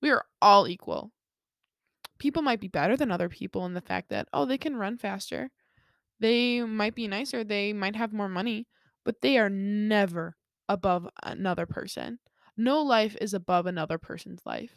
We 0.00 0.10
are 0.10 0.24
all 0.40 0.68
equal. 0.68 1.10
People 2.18 2.42
might 2.42 2.60
be 2.60 2.68
better 2.68 2.96
than 2.96 3.10
other 3.10 3.28
people 3.28 3.66
in 3.66 3.74
the 3.74 3.80
fact 3.80 4.10
that, 4.10 4.28
oh, 4.32 4.44
they 4.46 4.58
can 4.58 4.76
run 4.76 4.96
faster. 4.96 5.50
They 6.24 6.62
might 6.62 6.94
be 6.94 7.06
nicer. 7.06 7.44
They 7.44 7.74
might 7.74 7.96
have 7.96 8.14
more 8.14 8.30
money, 8.30 8.66
but 9.04 9.20
they 9.20 9.36
are 9.36 9.50
never 9.50 10.38
above 10.70 11.06
another 11.22 11.66
person. 11.66 12.18
No 12.56 12.80
life 12.80 13.14
is 13.20 13.34
above 13.34 13.66
another 13.66 13.98
person's 13.98 14.40
life. 14.46 14.74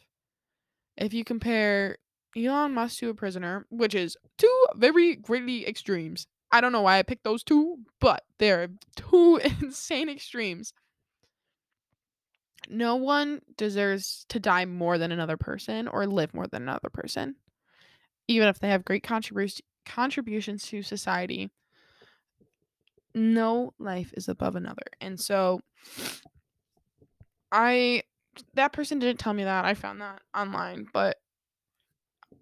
If 0.98 1.14
you 1.14 1.24
compare 1.24 2.00
Elon 2.36 2.74
Musk 2.74 3.00
to 3.00 3.08
a 3.08 3.14
prisoner, 3.14 3.66
which 3.70 3.96
is 3.96 4.18
two 4.38 4.66
very 4.76 5.16
greatly 5.16 5.66
extremes. 5.66 6.28
I 6.52 6.60
don't 6.60 6.74
know 6.74 6.82
why 6.82 7.00
I 7.00 7.04
picked 7.04 7.24
those 7.24 7.46
two, 7.46 7.78
but 8.02 8.24
they're 8.40 8.68
two 8.98 9.38
insane 9.62 10.10
extremes. 10.10 10.74
No 12.68 12.98
one 12.98 13.40
deserves 13.56 14.26
to 14.28 14.42
die 14.42 14.66
more 14.66 14.98
than 14.98 15.14
another 15.14 15.38
person 15.38 15.88
or 15.88 16.08
live 16.08 16.34
more 16.34 16.48
than 16.48 16.64
another 16.64 16.90
person, 16.90 17.36
even 18.28 18.50
if 18.50 18.60
they 18.60 18.68
have 18.68 18.84
great 18.84 19.04
contributions 19.04 19.62
contributions 19.88 20.64
to 20.68 20.82
society. 20.82 21.50
No 23.16 23.74
life 23.80 24.14
is 24.16 24.28
above 24.28 24.56
another. 24.56 24.84
And 25.02 25.20
so 25.20 25.62
I 27.52 28.04
that 28.54 28.74
person 28.74 29.00
didn't 29.00 29.20
tell 29.20 29.34
me 29.34 29.44
that. 29.44 29.66
I 29.66 29.74
found 29.74 30.02
that 30.02 30.22
online, 30.36 30.88
but 30.94 31.18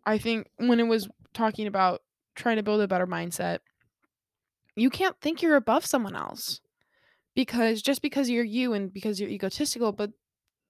I 0.05 0.17
think 0.17 0.47
when 0.57 0.79
it 0.79 0.87
was 0.87 1.07
talking 1.33 1.67
about 1.67 2.01
trying 2.35 2.57
to 2.57 2.63
build 2.63 2.81
a 2.81 2.87
better 2.87 3.07
mindset, 3.07 3.59
you 4.75 4.89
can't 4.89 5.19
think 5.21 5.41
you're 5.41 5.55
above 5.55 5.85
someone 5.85 6.15
else. 6.15 6.59
Because 7.35 7.81
just 7.81 8.01
because 8.01 8.29
you're 8.29 8.45
you 8.45 8.73
and 8.73 8.93
because 8.93 9.19
you're 9.19 9.29
egotistical, 9.29 9.91
but 9.91 10.11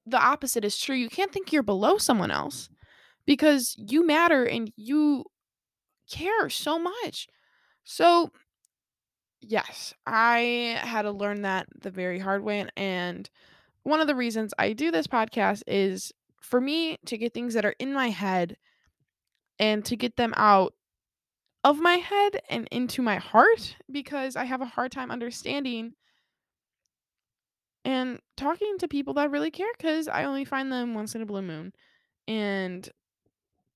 the 0.06 0.20
opposite 0.20 0.66
is 0.66 0.80
true. 0.80 0.96
You 0.96 1.10
can't 1.10 1.32
think 1.32 1.52
you're 1.52 1.64
below 1.64 1.98
someone 1.98 2.32
else 2.32 2.70
because 3.26 3.76
you 3.78 4.06
matter 4.06 4.46
and 4.46 4.72
you 4.76 5.26
care 6.10 6.50
so 6.50 6.80
much. 6.80 7.28
So, 7.84 8.32
yes, 9.42 9.94
I 10.06 10.80
had 10.82 11.04
to 11.04 11.12
learn 11.12 11.44
that 11.44 11.68
the 11.80 11.92
very 11.92 12.20
hard 12.20 12.44
way. 12.44 12.68
And 12.76 13.30
one 13.84 14.02
of 14.02 14.08
the 14.08 14.16
reasons 14.16 14.54
I 14.58 14.74
do 14.74 14.92
this 14.92 15.08
podcast 15.08 15.64
is 15.68 16.12
for 16.42 16.60
me 16.60 16.98
to 17.06 17.18
get 17.18 17.34
things 17.34 17.54
that 17.54 17.66
are 17.66 17.76
in 17.80 17.94
my 17.94 18.10
head 18.10 18.58
and 19.60 19.84
to 19.86 19.96
get 19.96 20.16
them 20.18 20.34
out 20.38 20.74
of 21.64 21.80
my 21.80 21.96
head 21.96 22.42
and 22.50 22.68
into 22.72 23.02
my 23.02 23.16
heart 23.18 23.76
because 23.92 24.36
I 24.36 24.44
have 24.46 24.62
a 24.62 24.66
hard 24.66 24.92
time 24.92 25.10
understanding 25.10 25.94
and 27.84 28.20
talking 28.36 28.78
to 28.80 28.88
people 28.88 29.14
that 29.16 29.32
really 29.32 29.52
care 29.52 29.72
because 29.78 30.08
I 30.08 30.26
only 30.26 30.46
find 30.46 30.72
them 30.72 30.94
once 30.94 31.16
in 31.16 31.22
a 31.22 31.26
blue 31.26 31.42
moon. 31.42 31.74
And 32.28 32.88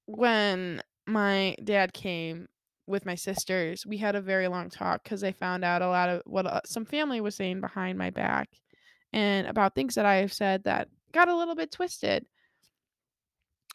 when 0.05 0.81
my 1.09 1.55
dad 1.63 1.93
came 1.93 2.47
with 2.87 3.05
my 3.05 3.15
sisters, 3.15 3.85
we 3.85 3.97
had 3.97 4.15
a 4.15 4.21
very 4.21 4.47
long 4.47 4.69
talk 4.69 5.03
because 5.03 5.23
I 5.23 5.31
found 5.31 5.63
out 5.63 5.81
a 5.81 5.87
lot 5.87 6.09
of 6.09 6.21
what 6.25 6.45
uh, 6.47 6.61
some 6.65 6.85
family 6.85 7.21
was 7.21 7.35
saying 7.35 7.61
behind 7.61 7.97
my 7.97 8.09
back 8.09 8.49
and 9.13 9.47
about 9.47 9.75
things 9.75 9.95
that 9.95 10.05
I 10.05 10.15
have 10.15 10.33
said 10.33 10.63
that 10.63 10.87
got 11.11 11.29
a 11.29 11.35
little 11.35 11.55
bit 11.55 11.71
twisted. 11.71 12.25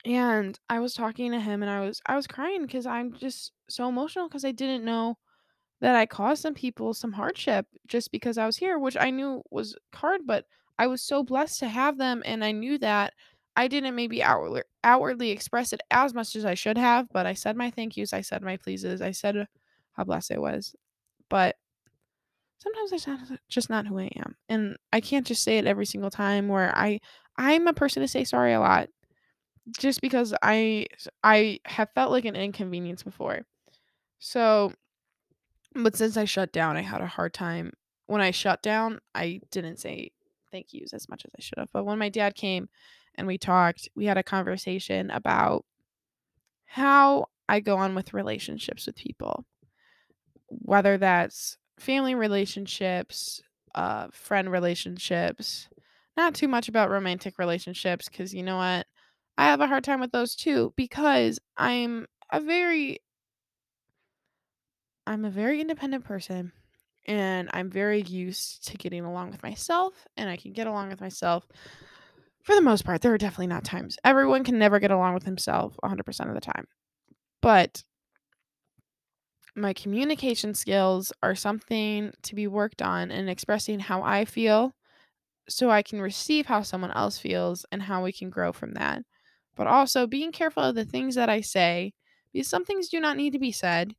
And 0.04 0.58
I 0.68 0.80
was 0.80 0.94
talking 0.94 1.32
to 1.32 1.40
him 1.40 1.62
and 1.62 1.70
I 1.70 1.80
was 1.80 2.00
I 2.06 2.16
was 2.16 2.26
crying 2.26 2.62
because 2.62 2.86
I'm 2.86 3.14
just 3.14 3.52
so 3.70 3.88
emotional 3.88 4.28
because 4.28 4.44
I 4.44 4.52
didn't 4.52 4.84
know 4.84 5.16
that 5.80 5.94
I 5.96 6.06
caused 6.06 6.42
some 6.42 6.54
people 6.54 6.92
some 6.92 7.12
hardship 7.12 7.66
just 7.86 8.12
because 8.12 8.36
I 8.36 8.46
was 8.46 8.56
here, 8.56 8.78
which 8.78 8.96
I 8.98 9.10
knew 9.10 9.42
was 9.50 9.76
hard, 9.94 10.22
but 10.26 10.44
I 10.78 10.88
was 10.88 11.02
so 11.02 11.22
blessed 11.22 11.60
to 11.60 11.68
have 11.68 11.98
them 11.98 12.22
and 12.26 12.44
I 12.44 12.52
knew 12.52 12.78
that 12.78 13.14
I 13.56 13.68
didn't 13.68 13.94
maybe 13.94 14.22
outwardly 14.22 14.62
outwardly 14.82 15.30
express 15.30 15.72
it 15.72 15.80
as 15.90 16.12
much 16.14 16.34
as 16.36 16.44
I 16.44 16.54
should 16.54 16.78
have, 16.78 17.08
but 17.12 17.26
I 17.26 17.34
said 17.34 17.56
my 17.56 17.70
thank 17.70 17.96
yous, 17.96 18.12
I 18.12 18.20
said 18.20 18.42
my 18.42 18.56
pleases, 18.56 19.00
I 19.00 19.12
said 19.12 19.46
how 19.92 20.04
blessed 20.04 20.32
I 20.32 20.38
was. 20.38 20.74
But 21.30 21.56
sometimes 22.58 22.90
that's 22.90 23.06
not, 23.06 23.20
just 23.48 23.70
not 23.70 23.86
who 23.86 23.98
I 23.98 24.10
am. 24.16 24.36
And 24.48 24.76
I 24.92 25.00
can't 25.00 25.26
just 25.26 25.42
say 25.42 25.58
it 25.58 25.66
every 25.66 25.86
single 25.86 26.10
time 26.10 26.48
where 26.48 26.76
I 26.76 27.00
I'm 27.36 27.66
a 27.66 27.72
person 27.72 28.02
to 28.02 28.08
say 28.08 28.24
sorry 28.24 28.52
a 28.52 28.60
lot 28.60 28.88
just 29.78 30.00
because 30.00 30.34
I 30.42 30.86
I 31.22 31.60
have 31.64 31.90
felt 31.94 32.10
like 32.10 32.24
an 32.24 32.36
inconvenience 32.36 33.02
before. 33.02 33.42
So 34.18 34.72
but 35.74 35.96
since 35.96 36.16
I 36.16 36.24
shut 36.24 36.52
down, 36.52 36.76
I 36.76 36.82
had 36.82 37.00
a 37.00 37.06
hard 37.06 37.34
time. 37.34 37.72
When 38.06 38.20
I 38.20 38.30
shut 38.30 38.62
down, 38.62 39.00
I 39.14 39.40
didn't 39.50 39.78
say 39.78 40.12
thank 40.52 40.72
yous 40.72 40.92
as 40.92 41.08
much 41.08 41.24
as 41.24 41.32
I 41.36 41.40
should 41.40 41.58
have. 41.58 41.70
But 41.72 41.84
when 41.84 41.98
my 41.98 42.08
dad 42.08 42.34
came 42.34 42.68
and 43.16 43.26
we 43.26 43.38
talked, 43.38 43.88
we 43.94 44.06
had 44.06 44.18
a 44.18 44.22
conversation 44.22 45.10
about 45.10 45.64
how 46.66 47.26
I 47.48 47.60
go 47.60 47.76
on 47.76 47.94
with 47.94 48.14
relationships 48.14 48.86
with 48.86 48.96
people. 48.96 49.44
Whether 50.48 50.98
that's 50.98 51.56
family 51.78 52.14
relationships, 52.14 53.42
uh, 53.74 54.08
friend 54.12 54.50
relationships, 54.50 55.68
not 56.16 56.34
too 56.34 56.48
much 56.48 56.68
about 56.68 56.90
romantic 56.90 57.38
relationships 57.38 58.08
because 58.08 58.34
you 58.34 58.42
know 58.42 58.56
what? 58.56 58.86
I 59.36 59.46
have 59.46 59.60
a 59.60 59.66
hard 59.66 59.82
time 59.84 60.00
with 60.00 60.12
those 60.12 60.36
too 60.36 60.72
because 60.76 61.40
I'm 61.56 62.06
a 62.30 62.40
very 62.40 63.00
I'm 65.06 65.24
a 65.24 65.30
very 65.30 65.60
independent 65.60 66.04
person 66.04 66.52
and 67.06 67.50
I'm 67.52 67.70
very 67.70 68.02
used 68.02 68.66
to 68.68 68.78
getting 68.78 69.04
along 69.04 69.32
with 69.32 69.42
myself 69.42 70.06
and 70.16 70.30
I 70.30 70.36
can 70.36 70.52
get 70.52 70.66
along 70.66 70.88
with 70.88 71.00
myself 71.00 71.46
for 72.44 72.54
the 72.54 72.62
most 72.62 72.84
part. 72.84 73.00
There 73.00 73.12
are 73.12 73.18
definitely 73.18 73.48
not 73.48 73.64
times. 73.64 73.96
Everyone 74.04 74.44
can 74.44 74.58
never 74.58 74.78
get 74.78 74.90
along 74.90 75.14
with 75.14 75.24
himself 75.24 75.76
100% 75.82 76.28
of 76.28 76.34
the 76.34 76.40
time. 76.40 76.66
But 77.40 77.82
my 79.56 79.72
communication 79.72 80.54
skills 80.54 81.12
are 81.22 81.34
something 81.34 82.12
to 82.22 82.34
be 82.34 82.46
worked 82.46 82.82
on 82.82 83.10
in 83.10 83.28
expressing 83.28 83.80
how 83.80 84.02
I 84.02 84.24
feel 84.24 84.74
so 85.48 85.70
I 85.70 85.82
can 85.82 86.00
receive 86.00 86.46
how 86.46 86.62
someone 86.62 86.90
else 86.92 87.18
feels 87.18 87.64
and 87.70 87.82
how 87.82 88.02
we 88.02 88.12
can 88.12 88.30
grow 88.30 88.52
from 88.52 88.74
that. 88.74 89.02
But 89.56 89.66
also 89.66 90.06
being 90.06 90.32
careful 90.32 90.62
of 90.62 90.74
the 90.74 90.84
things 90.84 91.14
that 91.14 91.28
I 91.28 91.40
say 91.40 91.92
because 92.32 92.48
some 92.48 92.64
things 92.64 92.88
do 92.88 93.00
not 93.00 93.16
need 93.16 93.32
to 93.32 93.38
be 93.38 93.52
said. 93.52 93.94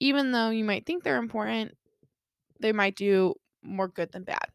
Even 0.00 0.32
though 0.32 0.50
you 0.50 0.64
might 0.64 0.86
think 0.86 1.02
they're 1.02 1.18
important, 1.18 1.76
they 2.60 2.72
might 2.72 2.96
do 2.96 3.34
more 3.62 3.88
good 3.88 4.12
than 4.12 4.24
bad. 4.24 4.46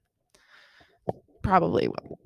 Probably 1.42 1.88
will. 1.88 2.20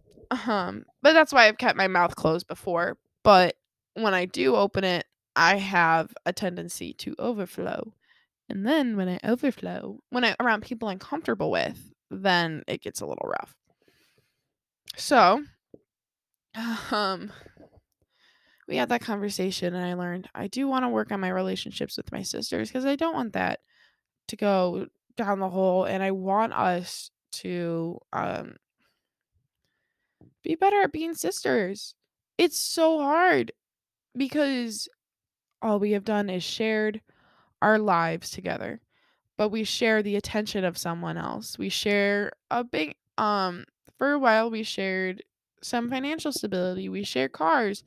Um, 0.48 0.86
but 1.02 1.14
that's 1.14 1.34
why 1.34 1.48
I've 1.48 1.58
kept 1.58 1.78
my 1.78 1.88
mouth 1.88 2.16
closed 2.16 2.48
before. 2.48 2.98
But 3.24 3.56
when 3.96 4.14
I 4.14 4.26
do 4.26 4.56
open 4.56 4.84
it, 4.84 5.06
I 5.36 5.58
have 5.58 6.14
a 6.26 6.34
tendency 6.34 6.94
to 6.94 7.16
overflow. 7.20 7.94
And 8.50 8.66
then 8.66 8.98
when 8.98 9.08
I 9.08 9.20
overflow, 9.24 10.00
when 10.10 10.26
I 10.26 10.36
around 10.40 10.64
people 10.64 10.90
I'm 10.90 11.00
comfortable 11.00 11.52
with, 11.52 11.94
then 12.10 12.64
it 12.68 12.82
gets 12.82 13.02
a 13.02 13.06
little 13.06 13.30
rough. 13.30 13.56
So, 14.96 15.44
um 16.92 17.32
we 18.68 18.78
had 18.78 18.90
that 18.90 19.02
conversation 19.02 19.74
and 19.74 19.86
I 19.86 19.94
learned 19.96 20.30
I 20.36 20.48
do 20.48 20.68
want 20.68 20.84
to 20.86 20.90
work 20.90 21.12
on 21.12 21.20
my 21.20 21.30
relationships 21.30 21.98
with 21.98 22.12
my 22.12 22.24
sisters 22.24 22.70
because 22.70 22.86
I 22.86 22.96
don't 22.96 23.14
want 23.14 23.34
that 23.34 23.60
to 24.30 24.36
go 24.36 24.88
down 25.18 25.40
the 25.40 25.50
hole 25.50 25.86
and 25.86 26.02
I 26.04 26.12
want 26.12 26.54
us 26.54 27.12
to 27.34 28.00
um 28.14 28.56
be 30.44 30.56
better 30.56 30.82
at 30.82 30.92
being 30.92 31.14
sisters. 31.14 31.96
It's 32.38 32.60
so 32.60 33.00
hard 33.00 33.52
because 34.18 34.90
all 35.62 35.80
we 35.80 35.92
have 35.92 36.06
done 36.06 36.30
is 36.30 36.44
shared 36.44 37.02
our 37.62 37.80
lives 37.80 38.30
together. 38.32 38.82
But 39.38 39.50
we 39.50 39.64
share 39.64 40.04
the 40.04 40.16
attention 40.18 40.64
of 40.66 40.78
someone 40.78 41.18
else. 41.18 41.58
We 41.58 41.70
share 41.70 42.34
a 42.52 42.64
big 42.64 42.96
um 43.18 43.66
for 43.98 44.12
a 44.12 44.20
while 44.20 44.52
we 44.52 44.64
shared 44.64 45.24
some 45.64 45.90
financial 45.90 46.32
stability. 46.32 46.90
We 46.90 47.04
share 47.04 47.30
cars. 47.30 47.84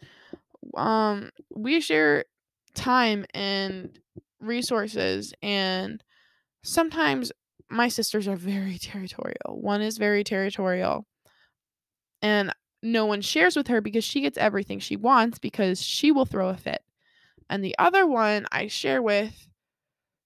Um 0.76 1.30
we 1.54 1.80
share 1.80 2.24
time 2.74 3.24
and 3.34 3.98
resources 4.40 5.32
and 5.42 6.02
sometimes 6.64 7.32
my 7.70 7.88
sisters 7.88 8.28
are 8.28 8.36
very 8.36 8.78
territorial. 8.80 9.60
One 9.60 9.82
is 9.82 9.98
very 9.98 10.24
territorial. 10.24 11.06
And 12.24 12.54
no 12.82 13.04
one 13.04 13.20
shares 13.20 13.54
with 13.54 13.68
her 13.68 13.82
because 13.82 14.02
she 14.02 14.22
gets 14.22 14.38
everything 14.38 14.78
she 14.78 14.96
wants 14.96 15.38
because 15.38 15.82
she 15.82 16.10
will 16.10 16.24
throw 16.24 16.48
a 16.48 16.56
fit. 16.56 16.82
And 17.50 17.62
the 17.62 17.76
other 17.78 18.06
one 18.06 18.46
I 18.50 18.66
share 18.66 19.02
with 19.02 19.46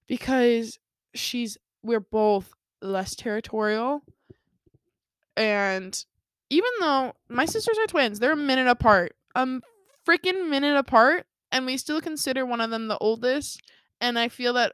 because 0.07 0.79
she's 1.13 1.57
we're 1.83 1.99
both 1.99 2.53
less 2.81 3.15
territorial. 3.15 4.03
And 5.35 6.05
even 6.49 6.71
though 6.79 7.13
my 7.27 7.43
sisters 7.43 7.77
are 7.77 7.87
twins, 7.87 8.19
they're 8.19 8.31
a 8.31 8.37
minute 8.37 8.67
apart. 8.67 9.13
A 9.35 9.45
freaking 10.07 10.49
minute 10.49 10.77
apart 10.77 11.25
and 11.51 11.65
we 11.65 11.75
still 11.75 11.99
consider 11.99 12.45
one 12.45 12.61
of 12.61 12.69
them 12.69 12.87
the 12.87 12.97
oldest 12.99 13.61
and 13.99 14.17
I 14.17 14.29
feel 14.29 14.53
that 14.53 14.73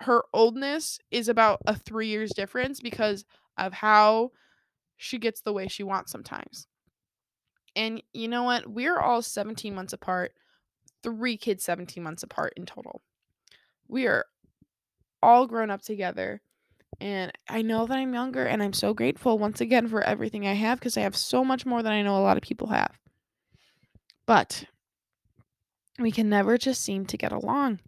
her 0.00 0.24
oldness 0.34 0.98
is 1.10 1.30
about 1.30 1.60
a 1.66 1.74
3 1.74 2.06
years 2.06 2.32
difference 2.34 2.80
because 2.80 3.24
of 3.56 3.72
how 3.72 4.32
she 4.96 5.18
gets 5.18 5.40
the 5.40 5.52
way 5.52 5.68
she 5.68 5.82
wants 5.82 6.12
sometimes. 6.12 6.66
And 7.74 8.02
you 8.12 8.28
know 8.28 8.42
what? 8.42 8.66
We're 8.66 8.98
all 8.98 9.22
17 9.22 9.74
months 9.74 9.92
apart. 9.92 10.32
3 11.02 11.36
kids 11.36 11.62
17 11.64 12.02
months 12.02 12.22
apart 12.22 12.54
in 12.56 12.66
total. 12.66 13.02
We 13.86 14.06
are 14.06 14.24
all 15.22 15.46
grown 15.46 15.70
up 15.70 15.82
together. 15.82 16.40
And 17.00 17.30
I 17.48 17.62
know 17.62 17.86
that 17.86 17.98
I'm 17.98 18.14
younger 18.14 18.44
and 18.44 18.62
I'm 18.62 18.72
so 18.72 18.94
grateful 18.94 19.38
once 19.38 19.60
again 19.60 19.86
for 19.88 20.02
everything 20.02 20.46
I 20.46 20.54
have 20.54 20.78
because 20.78 20.96
I 20.96 21.02
have 21.02 21.16
so 21.16 21.44
much 21.44 21.66
more 21.66 21.82
than 21.82 21.92
I 21.92 22.02
know 22.02 22.16
a 22.16 22.22
lot 22.22 22.38
of 22.38 22.42
people 22.42 22.68
have. 22.68 22.98
But 24.24 24.64
we 25.98 26.10
can 26.10 26.28
never 26.28 26.56
just 26.56 26.82
seem 26.82 27.04
to 27.06 27.16
get 27.18 27.32
along. 27.32 27.80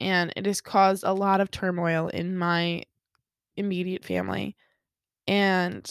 And 0.00 0.32
it 0.36 0.46
has 0.46 0.60
caused 0.60 1.04
a 1.04 1.12
lot 1.12 1.40
of 1.40 1.50
turmoil 1.50 2.08
in 2.08 2.36
my 2.36 2.84
immediate 3.56 4.04
family. 4.04 4.56
And 5.26 5.90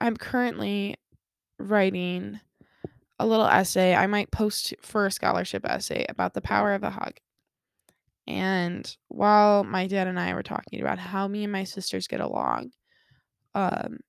I'm 0.00 0.16
currently 0.16 0.96
writing 1.58 2.40
a 3.18 3.26
little 3.26 3.46
essay. 3.46 3.94
I 3.94 4.06
might 4.06 4.30
post 4.30 4.74
for 4.80 5.06
a 5.06 5.10
scholarship 5.10 5.64
essay 5.64 6.06
about 6.08 6.34
the 6.34 6.40
power 6.40 6.74
of 6.74 6.84
a 6.84 6.90
hug. 6.90 7.14
And 8.26 8.96
while 9.08 9.64
my 9.64 9.86
dad 9.86 10.06
and 10.06 10.20
I 10.20 10.34
were 10.34 10.42
talking 10.42 10.80
about 10.80 10.98
how 10.98 11.26
me 11.26 11.44
and 11.44 11.52
my 11.52 11.64
sisters 11.64 12.06
get 12.06 12.20
along, 12.20 12.72
um, 13.54 14.00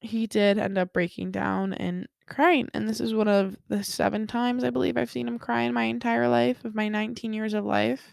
he 0.00 0.26
did 0.26 0.58
end 0.58 0.78
up 0.78 0.92
breaking 0.92 1.32
down 1.32 1.74
and 1.74 2.06
crying. 2.28 2.68
And 2.72 2.88
this 2.88 3.00
is 3.00 3.12
one 3.12 3.28
of 3.28 3.56
the 3.68 3.82
seven 3.82 4.26
times 4.26 4.62
I 4.62 4.70
believe 4.70 4.96
I've 4.96 5.10
seen 5.10 5.26
him 5.26 5.38
cry 5.38 5.62
in 5.62 5.74
my 5.74 5.84
entire 5.84 6.28
life 6.28 6.64
of 6.64 6.74
my 6.74 6.88
19 6.88 7.32
years 7.32 7.52
of 7.52 7.64
life. 7.64 8.12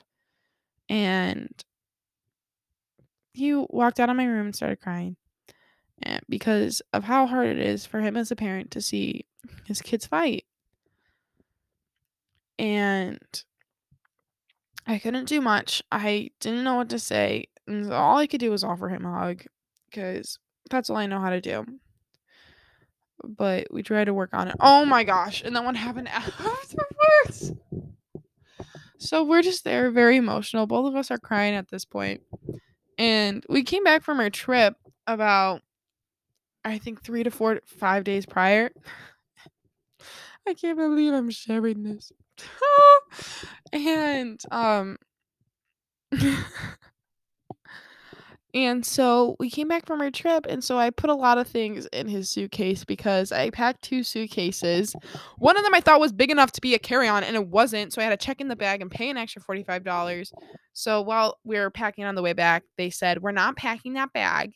And 0.89 1.49
he 3.33 3.53
walked 3.53 3.99
out 3.99 4.09
of 4.09 4.15
my 4.15 4.25
room 4.25 4.47
and 4.47 4.55
started 4.55 4.81
crying 4.81 5.15
Eh, 6.03 6.19
because 6.27 6.81
of 6.93 7.05
how 7.05 7.25
hard 7.25 7.47
it 7.47 7.59
is 7.59 7.85
for 7.85 8.01
him 8.01 8.17
as 8.17 8.31
a 8.31 8.35
parent 8.35 8.71
to 8.71 8.81
see 8.81 9.25
his 9.65 9.81
kids 9.81 10.05
fight. 10.05 10.45
And 12.59 13.19
I 14.87 14.99
couldn't 14.99 15.27
do 15.27 15.41
much. 15.41 15.81
I 15.91 16.31
didn't 16.39 16.63
know 16.63 16.75
what 16.75 16.89
to 16.89 16.99
say. 16.99 17.45
And 17.67 17.91
all 17.91 18.17
I 18.17 18.27
could 18.27 18.39
do 18.39 18.51
was 18.51 18.63
offer 18.63 18.89
him 18.89 19.05
a 19.05 19.11
hug 19.11 19.43
because 19.89 20.37
that's 20.69 20.89
all 20.89 20.97
I 20.97 21.07
know 21.07 21.19
how 21.19 21.29
to 21.29 21.41
do. 21.41 21.65
But 23.23 23.67
we 23.71 23.81
tried 23.81 24.05
to 24.05 24.13
work 24.13 24.31
on 24.33 24.49
it. 24.49 24.55
Oh 24.59 24.85
my 24.85 25.03
gosh. 25.03 25.41
And 25.43 25.55
then 25.55 25.65
what 25.65 25.75
happened 25.75 26.07
afterwards? 26.09 27.53
So 28.97 29.23
we're 29.23 29.41
just 29.41 29.63
there, 29.63 29.91
very 29.91 30.17
emotional. 30.17 30.67
Both 30.67 30.87
of 30.87 30.95
us 30.95 31.11
are 31.11 31.17
crying 31.17 31.55
at 31.55 31.69
this 31.69 31.85
point. 31.85 32.21
And 32.97 33.45
we 33.49 33.63
came 33.63 33.83
back 33.83 34.03
from 34.03 34.19
our 34.19 34.29
trip 34.29 34.75
about, 35.07 35.61
I 36.65 36.79
think, 36.79 37.03
three 37.03 37.23
to 37.23 37.31
four, 37.31 37.61
five 37.65 38.03
days 38.03 38.25
prior. 38.25 38.71
I 40.47 40.53
can't 40.53 40.77
believe 40.77 41.13
I'm 41.13 41.29
sharing 41.29 41.83
this. 41.83 42.11
and 43.73 44.41
um 44.51 44.97
and 48.53 48.85
so 48.85 49.35
we 49.39 49.49
came 49.49 49.67
back 49.67 49.85
from 49.85 50.01
our 50.01 50.11
trip 50.11 50.45
and 50.47 50.63
so 50.63 50.77
I 50.77 50.89
put 50.89 51.09
a 51.09 51.15
lot 51.15 51.37
of 51.37 51.47
things 51.47 51.87
in 51.87 52.07
his 52.07 52.29
suitcase 52.29 52.85
because 52.85 53.31
I 53.31 53.49
packed 53.49 53.81
two 53.81 54.03
suitcases. 54.03 54.95
One 55.37 55.57
of 55.57 55.63
them 55.63 55.73
I 55.73 55.81
thought 55.81 55.99
was 55.99 56.13
big 56.13 56.29
enough 56.31 56.51
to 56.53 56.61
be 56.61 56.75
a 56.75 56.79
carry-on 56.79 57.23
and 57.23 57.35
it 57.35 57.47
wasn't, 57.47 57.93
so 57.93 58.01
I 58.01 58.05
had 58.05 58.19
to 58.19 58.25
check 58.25 58.39
in 58.41 58.47
the 58.47 58.55
bag 58.55 58.81
and 58.81 58.91
pay 58.91 59.09
an 59.09 59.17
extra 59.17 59.41
$45. 59.41 60.31
So 60.73 61.01
while 61.01 61.37
we 61.43 61.57
were 61.57 61.71
packing 61.71 62.05
on 62.05 62.15
the 62.15 62.21
way 62.21 62.33
back, 62.33 62.63
they 62.77 62.89
said, 62.89 63.21
"We're 63.21 63.31
not 63.31 63.55
packing 63.55 63.93
that 63.93 64.13
bag." 64.13 64.53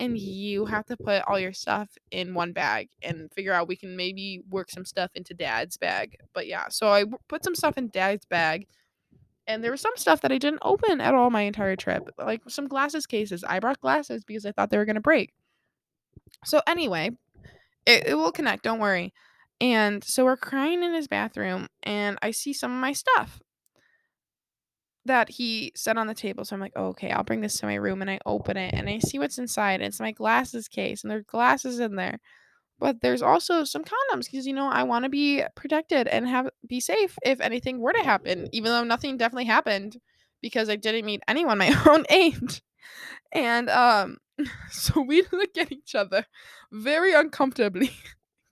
And 0.00 0.16
you 0.18 0.64
have 0.64 0.86
to 0.86 0.96
put 0.96 1.22
all 1.28 1.38
your 1.38 1.52
stuff 1.52 1.90
in 2.10 2.32
one 2.32 2.52
bag 2.52 2.88
and 3.02 3.30
figure 3.34 3.52
out 3.52 3.68
we 3.68 3.76
can 3.76 3.96
maybe 3.96 4.40
work 4.48 4.70
some 4.70 4.86
stuff 4.86 5.10
into 5.14 5.34
dad's 5.34 5.76
bag. 5.76 6.16
But 6.32 6.46
yeah, 6.46 6.68
so 6.70 6.88
I 6.88 7.04
put 7.28 7.44
some 7.44 7.54
stuff 7.54 7.76
in 7.76 7.88
dad's 7.88 8.24
bag. 8.24 8.66
And 9.46 9.62
there 9.62 9.72
was 9.72 9.80
some 9.80 9.96
stuff 9.96 10.20
that 10.22 10.32
I 10.32 10.38
didn't 10.38 10.62
open 10.62 11.00
at 11.00 11.14
all 11.14 11.28
my 11.28 11.42
entire 11.42 11.76
trip, 11.76 12.08
like 12.18 12.40
some 12.48 12.66
glasses 12.66 13.04
cases. 13.06 13.44
I 13.44 13.58
brought 13.58 13.80
glasses 13.80 14.24
because 14.24 14.46
I 14.46 14.52
thought 14.52 14.70
they 14.70 14.78
were 14.78 14.84
going 14.84 14.94
to 14.94 15.00
break. 15.00 15.32
So, 16.44 16.62
anyway, 16.66 17.10
it, 17.84 18.06
it 18.06 18.14
will 18.14 18.32
connect, 18.32 18.62
don't 18.62 18.78
worry. 18.78 19.12
And 19.60 20.04
so 20.04 20.24
we're 20.24 20.36
crying 20.36 20.82
in 20.82 20.94
his 20.94 21.08
bathroom, 21.08 21.66
and 21.82 22.16
I 22.22 22.30
see 22.30 22.52
some 22.52 22.70
of 22.70 22.80
my 22.80 22.92
stuff 22.92 23.40
that 25.06 25.28
he 25.30 25.72
set 25.74 25.96
on 25.96 26.06
the 26.06 26.14
table. 26.14 26.44
So 26.44 26.54
I'm 26.54 26.60
like, 26.60 26.72
oh, 26.76 26.88
okay, 26.88 27.10
I'll 27.10 27.24
bring 27.24 27.40
this 27.40 27.58
to 27.58 27.66
my 27.66 27.76
room 27.76 28.02
and 28.02 28.10
I 28.10 28.18
open 28.26 28.56
it 28.56 28.74
and 28.74 28.88
I 28.88 28.98
see 28.98 29.18
what's 29.18 29.38
inside. 29.38 29.80
It's 29.80 30.00
my 30.00 30.12
glasses 30.12 30.68
case 30.68 31.02
and 31.02 31.10
there's 31.10 31.24
glasses 31.24 31.80
in 31.80 31.96
there. 31.96 32.20
But 32.78 33.02
there's 33.02 33.22
also 33.22 33.64
some 33.64 33.84
condoms 33.84 34.24
because 34.24 34.46
you 34.46 34.54
know 34.54 34.66
I 34.66 34.84
want 34.84 35.04
to 35.04 35.10
be 35.10 35.42
protected 35.54 36.08
and 36.08 36.26
have 36.26 36.48
be 36.66 36.80
safe 36.80 37.18
if 37.22 37.40
anything 37.40 37.78
were 37.78 37.92
to 37.92 38.02
happen, 38.02 38.48
even 38.52 38.72
though 38.72 38.84
nothing 38.84 39.18
definitely 39.18 39.44
happened 39.44 39.98
because 40.40 40.70
I 40.70 40.76
didn't 40.76 41.04
meet 41.04 41.22
anyone 41.28 41.58
my 41.58 41.74
own 41.86 42.04
age. 42.10 42.62
And 43.32 43.68
um 43.68 44.16
so 44.70 45.00
we 45.00 45.24
look 45.32 45.56
at 45.58 45.72
each 45.72 45.94
other 45.94 46.26
very 46.72 47.12
uncomfortably 47.14 47.92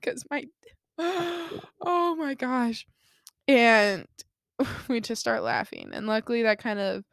because 0.00 0.24
my 0.30 0.44
oh 0.98 2.16
my 2.18 2.34
gosh. 2.34 2.86
And 3.46 4.06
we 4.88 5.00
just 5.00 5.20
start 5.20 5.42
laughing. 5.42 5.90
And 5.92 6.06
luckily 6.06 6.42
that 6.42 6.58
kind 6.58 6.78
of 6.78 7.04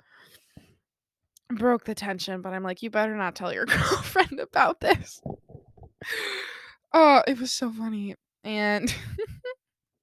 broke 1.50 1.86
the 1.86 1.96
tension, 1.96 2.42
but 2.42 2.54
I'm 2.54 2.64
like, 2.64 2.82
you 2.82 2.90
better 2.90 3.16
not 3.16 3.36
tell 3.36 3.54
your 3.54 3.66
girlfriend 3.66 4.40
about 4.40 4.80
this. 4.80 5.22
Oh, 6.94 7.24
it 7.28 7.40
was 7.40 7.52
so 7.52 7.72
funny. 7.72 8.16
And 8.44 8.94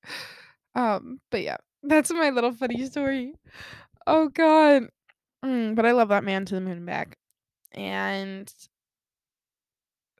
um, 0.75 1.21
but 1.31 1.43
yeah. 1.43 1.57
That's 1.85 2.13
my 2.13 2.31
little 2.31 2.53
funny 2.53 2.87
story. 2.87 3.35
Oh 4.07 4.29
god. 4.29 4.85
Mm, 5.45 5.75
but 5.75 5.85
I 5.85 5.93
love 5.93 6.11
that 6.11 6.23
man 6.25 6.45
to 6.45 6.55
the 6.55 6.61
moon 6.61 6.77
and 6.77 6.87
back. 6.87 7.17
And 7.73 8.53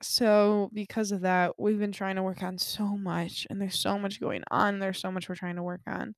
so 0.01 0.69
because 0.73 1.11
of 1.11 1.21
that, 1.21 1.53
we've 1.57 1.79
been 1.79 1.93
trying 1.93 2.17
to 2.17 2.23
work 2.23 2.43
on 2.43 2.57
so 2.57 2.97
much 2.97 3.47
and 3.49 3.61
there's 3.61 3.79
so 3.79 3.97
much 3.97 4.19
going 4.19 4.43
on. 4.51 4.79
There's 4.79 4.99
so 4.99 5.11
much 5.11 5.29
we're 5.29 5.35
trying 5.35 5.55
to 5.55 5.63
work 5.63 5.81
on. 5.87 6.15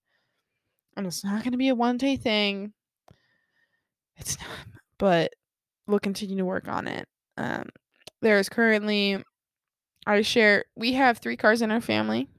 And 0.96 1.06
it's 1.06 1.24
not 1.24 1.44
going 1.44 1.52
to 1.52 1.58
be 1.58 1.70
a 1.70 1.76
one 1.76 1.98
day 1.98 2.16
thing. 2.16 2.74
It's 4.18 4.40
not, 4.40 4.68
but 4.98 5.34
we'll 5.88 6.00
continue 6.00 6.38
to 6.38 6.46
work 6.46 6.68
on 6.68 6.88
it. 6.88 7.08
Um, 7.38 7.70
there 8.22 8.40
is 8.40 8.50
currently, 8.50 9.22
I 10.08 10.22
share, 10.22 10.66
we 10.76 10.94
have 10.94 11.18
three 11.18 11.38
cars 11.38 11.62
in 11.62 11.72
our 11.72 11.82
family. 11.82 12.30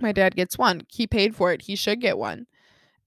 My 0.00 0.12
dad 0.12 0.36
gets 0.36 0.58
one. 0.58 0.82
He 0.88 1.06
paid 1.06 1.34
for 1.34 1.52
it. 1.52 1.62
He 1.62 1.76
should 1.76 2.00
get 2.00 2.18
one. 2.18 2.46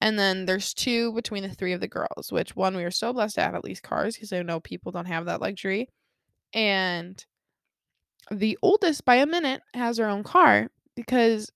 And 0.02 0.20
then 0.20 0.46
there's 0.46 0.74
two 0.74 1.14
between 1.14 1.44
the 1.44 1.50
three 1.50 1.74
of 1.74 1.82
the 1.82 1.88
girls, 1.88 2.32
which 2.32 2.56
one 2.56 2.76
we 2.76 2.84
are 2.84 2.92
so 2.92 3.14
blessed 3.14 3.36
to 3.36 3.42
have 3.42 3.56
at 3.56 3.64
least 3.64 3.84
cars 3.84 4.16
because 4.16 4.34
I 4.34 4.42
know 4.42 4.60
people 4.60 4.92
don't 4.92 5.06
have 5.06 5.26
that 5.26 5.42
luxury. 5.42 5.90
And 6.54 7.24
the 8.32 8.58
oldest 8.62 9.06
by 9.06 9.16
a 9.16 9.26
minute 9.26 9.62
has 9.74 9.98
her 9.98 10.08
own 10.08 10.24
car 10.24 10.70
because 10.96 11.52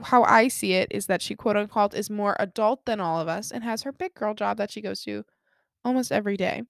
how 0.00 0.24
I 0.24 0.48
see 0.48 0.72
it 0.74 0.88
is 0.90 1.06
that 1.06 1.22
she 1.22 1.34
quote 1.34 1.56
unquote 1.56 1.94
is 1.94 2.10
more 2.10 2.36
adult 2.38 2.84
than 2.86 3.00
all 3.00 3.20
of 3.20 3.28
us 3.28 3.50
and 3.50 3.62
has 3.62 3.82
her 3.82 3.92
big 3.92 4.14
girl 4.14 4.34
job 4.34 4.56
that 4.56 4.70
she 4.70 4.80
goes 4.80 5.02
to 5.04 5.24
almost 5.84 6.12
every 6.12 6.36
day. 6.36 6.62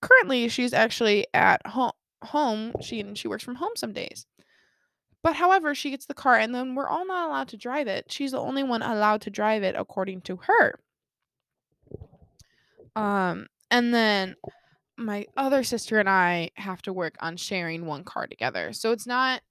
Currently, 0.00 0.48
she's 0.48 0.72
actually 0.72 1.26
at 1.32 1.66
home. 1.66 1.92
Home, 2.22 2.72
she 2.80 3.00
and 3.00 3.18
she 3.18 3.28
works 3.28 3.44
from 3.44 3.56
home 3.56 3.72
some 3.76 3.92
days. 3.92 4.26
But 5.22 5.36
however, 5.36 5.74
she 5.74 5.90
gets 5.90 6.06
the 6.06 6.14
car 6.14 6.36
and 6.36 6.54
then 6.54 6.74
we're 6.74 6.88
all 6.88 7.06
not 7.06 7.28
allowed 7.28 7.48
to 7.48 7.58
drive 7.58 7.86
it. 7.86 8.10
She's 8.10 8.30
the 8.30 8.38
only 8.38 8.62
one 8.62 8.80
allowed 8.80 9.20
to 9.22 9.30
drive 9.30 9.62
it 9.62 9.74
according 9.76 10.22
to 10.22 10.36
her. 10.36 10.80
Um 12.96 13.46
and 13.70 13.92
then 13.92 14.36
my 14.96 15.26
other 15.36 15.64
sister 15.64 15.98
and 15.98 16.08
I 16.08 16.50
have 16.54 16.80
to 16.82 16.92
work 16.92 17.16
on 17.20 17.36
sharing 17.36 17.84
one 17.84 18.04
car 18.04 18.26
together. 18.26 18.72
So 18.72 18.92
it's 18.92 19.06
not 19.06 19.42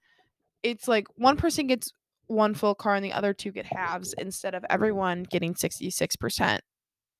it's 0.63 0.88
like 0.88 1.08
one 1.15 1.38
person 1.38 1.67
gets 1.67 1.93
one 2.34 2.54
full 2.54 2.76
car 2.76 2.96
and 2.96 3.06
the 3.06 3.13
other 3.13 3.34
two 3.34 3.52
get 3.52 3.65
halves 3.65 4.13
instead 4.17 4.56
of 4.56 4.65
everyone 4.69 5.24
getting 5.24 5.54
66%. 5.54 6.60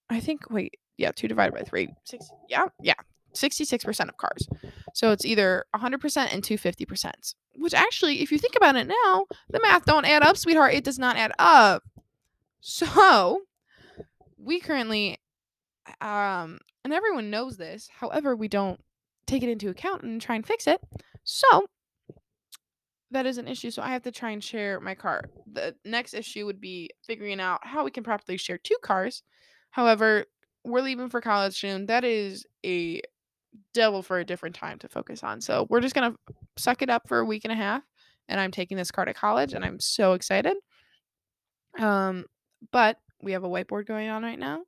I 0.10 0.19
think 0.19 0.49
wait, 0.49 0.76
yeah, 0.97 1.12
2 1.15 1.28
divided 1.28 1.54
by 1.54 1.62
3. 1.62 1.93
6 2.06 2.30
yeah, 2.49 2.65
yeah. 2.82 2.93
66% 3.34 4.10
of 4.10 4.17
cars. 4.17 4.47
So 4.93 5.12
it's 5.12 5.26
either 5.26 5.65
100% 5.76 6.34
and 6.34 6.43
two 6.43 6.56
50%. 6.56 7.34
Which 7.56 7.73
actually, 7.73 8.21
if 8.21 8.32
you 8.32 8.38
think 8.38 8.56
about 8.56 8.76
it 8.76 8.88
now, 8.88 9.26
the 9.49 9.60
math 9.60 9.86
don't 9.86 10.06
add 10.06 10.23
up, 10.23 10.38
sweetheart. 10.38 10.73
It 10.73 10.84
does 10.84 10.99
not 10.99 11.17
add 11.17 11.32
up. 11.39 11.84
So 12.62 13.41
we 14.38 14.60
currently 14.60 15.17
um 15.99 16.60
and 16.84 16.93
everyone 16.93 17.30
knows 17.30 17.58
this. 17.58 17.89
However, 17.99 18.36
we 18.36 18.47
don't 18.47 18.80
take 19.26 19.43
it 19.43 19.49
into 19.49 19.69
account 19.69 20.04
and 20.04 20.21
try 20.21 20.36
and 20.36 20.45
fix 20.45 20.67
it. 20.67 20.82
So 21.23 21.67
that 23.13 23.26
is 23.26 23.38
an 23.38 23.47
issue. 23.47 23.71
So 23.71 23.82
I 23.82 23.89
have 23.89 24.04
to 24.04 24.12
try 24.12 24.32
and 24.32 24.43
share 24.43 24.80
my 24.80 24.95
car. 24.95 25.23
The 25.52 25.76
next 25.86 26.13
issue 26.13 26.45
would 26.45 26.60
be 26.60 26.89
figuring 27.06 27.39
out 27.39 27.65
how 27.65 27.84
we 27.84 27.91
can 27.91 28.04
properly 28.04 28.38
share 28.38 28.58
two 28.58 28.78
cars. 28.84 29.23
However, 29.71 30.26
we're 30.63 30.82
leaving 30.82 31.10
for 31.10 31.21
college 31.21 31.60
soon. 31.60 31.86
That 31.88 32.04
is 32.04 32.45
a 32.65 33.02
devil 33.73 34.02
for 34.02 34.19
a 34.19 34.26
different 34.26 34.56
time 34.56 34.80
to 34.80 34.88
focus 34.88 35.23
on. 35.23 35.41
So 35.41 35.67
we're 35.69 35.82
just 35.82 35.95
gonna 35.95 36.15
suck 36.58 36.82
it 36.82 36.89
up 36.89 37.08
for 37.08 37.19
a 37.19 37.26
week 37.26 37.45
and 37.45 37.52
a 37.52 37.56
half. 37.56 37.84
And 38.28 38.39
I'm 38.39 38.52
taking 38.52 38.78
this 38.78 38.91
car 38.91 39.06
to 39.06 39.13
college 39.13 39.54
and 39.54 39.63
I'm 39.63 39.80
so 39.80 40.13
excited. 40.13 40.56
Um, 41.78 42.26
but 42.71 42.97
we 43.21 43.34
have 43.34 43.43
a 43.43 43.49
whiteboard 43.49 43.86
going 43.86 44.10
on 44.10 44.23
right 44.23 44.39
now 44.39 44.63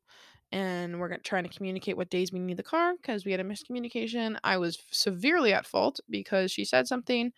and 0.52 1.00
we're 1.00 1.18
trying 1.18 1.44
to 1.44 1.50
communicate 1.50 1.98
what 1.98 2.10
days 2.10 2.32
we 2.32 2.40
need 2.40 2.58
the 2.58 2.64
car 2.64 2.94
because 2.96 3.26
we 3.26 3.32
had 3.32 3.40
a 3.40 3.44
miscommunication. 3.44 4.38
I 4.44 4.58
was 4.58 4.78
severely 4.92 5.54
at 5.54 5.66
fault 5.66 6.00
because 6.10 6.52
she 6.52 6.66
said 6.66 6.88
something 6.88 7.32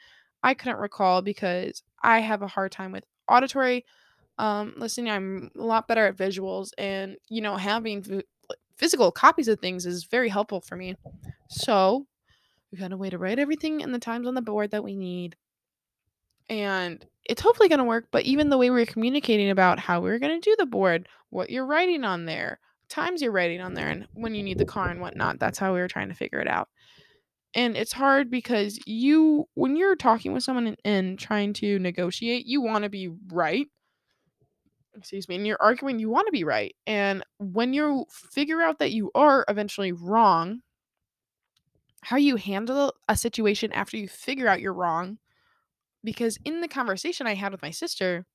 I 0.44 0.54
couldn't 0.54 0.80
recall 0.80 1.22
because 1.22 1.84
I 2.02 2.20
have 2.20 2.42
a 2.42 2.48
hard 2.48 2.72
time 2.72 2.92
with 2.92 3.04
auditory 3.28 3.86
um, 4.38 4.74
listening. 4.78 5.12
I'm 5.12 5.50
a 5.58 5.62
lot 5.62 5.88
better 5.88 6.06
at 6.06 6.16
visuals, 6.16 6.70
and 6.78 7.18
you 7.30 7.42
know, 7.42 7.58
having 7.58 8.04
v- 8.04 8.24
physical 8.78 9.12
copies 9.12 9.48
of 9.48 9.60
things 9.60 9.86
is 9.86 10.06
very 10.06 10.30
helpful 10.30 10.62
for 10.62 10.76
me. 10.76 10.96
So 11.50 12.06
we 12.72 12.78
got 12.78 12.92
a 12.92 12.98
way 12.98 13.10
to 13.10 13.18
write 13.18 13.40
everything 13.40 13.82
in 13.82 13.92
the 13.92 14.00
times 14.00 14.28
on 14.28 14.36
the 14.36 14.42
board 14.42 14.72
that 14.72 14.84
we 14.84 14.96
need. 14.96 15.36
And 16.50 17.06
it's 17.26 17.42
hopefully 17.42 17.70
going 17.70 17.80
to 17.80 17.86
work. 17.86 18.08
But 18.12 18.24
even 18.24 18.50
the 18.50 18.58
way 18.58 18.70
we 18.70 18.82
are 18.82 18.86
communicating 18.86 19.50
about 19.50 19.80
how 19.80 20.00
we 20.00 20.12
are 20.12 20.20
going 20.20 20.40
to 20.40 20.50
do 20.50 20.56
the 20.58 20.66
board, 20.66 21.10
what 21.30 21.50
you're 21.50 21.66
writing 21.66 22.04
on 22.04 22.26
there, 22.26 22.60
times 22.90 23.22
you're 23.22 23.32
writing 23.32 23.62
on 23.62 23.74
there, 23.74 23.90
and 23.90 24.08
when 24.14 24.34
you 24.34 24.44
need 24.44 24.58
the 24.58 24.66
car 24.66 24.90
and 24.90 25.02
whatnot, 25.02 25.40
that's 25.40 25.60
how 25.60 25.74
we 25.74 25.80
were 25.80 25.90
trying 25.90 26.10
to 26.10 26.16
figure 26.16 26.40
it 26.40 26.48
out. 26.48 26.70
And 27.54 27.76
it's 27.76 27.94
hard 27.94 28.30
because 28.30 28.80
you, 28.86 29.48
when 29.56 29.76
you're 29.76 29.96
talking 29.96 30.34
with 30.34 30.44
someone 30.44 30.68
and, 30.68 30.78
and 30.86 31.20
trying 31.20 31.54
to 31.54 31.80
negotiate, 31.80 32.46
you 32.46 32.62
want 32.62 32.84
to 32.84 32.90
be 32.90 33.10
right. 33.32 33.68
Excuse 34.96 35.28
me. 35.30 35.36
And 35.36 35.48
you're 35.48 35.62
arguing, 35.62 36.00
you 36.00 36.10
want 36.10 36.28
to 36.28 36.32
be 36.32 36.44
right. 36.44 36.76
And 36.86 37.24
when 37.40 37.74
you 37.74 38.06
figure 38.12 38.62
out 38.62 38.80
that 38.80 38.92
you 38.92 39.12
are 39.16 39.46
eventually 39.48 39.92
wrong, 39.92 40.62
how 42.02 42.18
you 42.18 42.36
handle 42.36 42.94
a 43.08 43.16
situation 43.16 43.72
after 43.74 43.98
you 43.98 44.08
figure 44.08 44.48
out 44.48 44.62
you're 44.62 44.74
wrong. 44.74 45.18
Because 46.04 46.38
in 46.46 46.62
the 46.62 46.68
conversation 46.68 47.28
I 47.28 47.34
had 47.34 47.52
with 47.52 47.62
my 47.62 47.72
sister, 47.72 48.26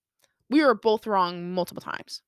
we 0.50 0.64
were 0.64 0.74
both 0.74 1.06
wrong 1.06 1.52
multiple 1.52 1.80
times. 1.80 2.22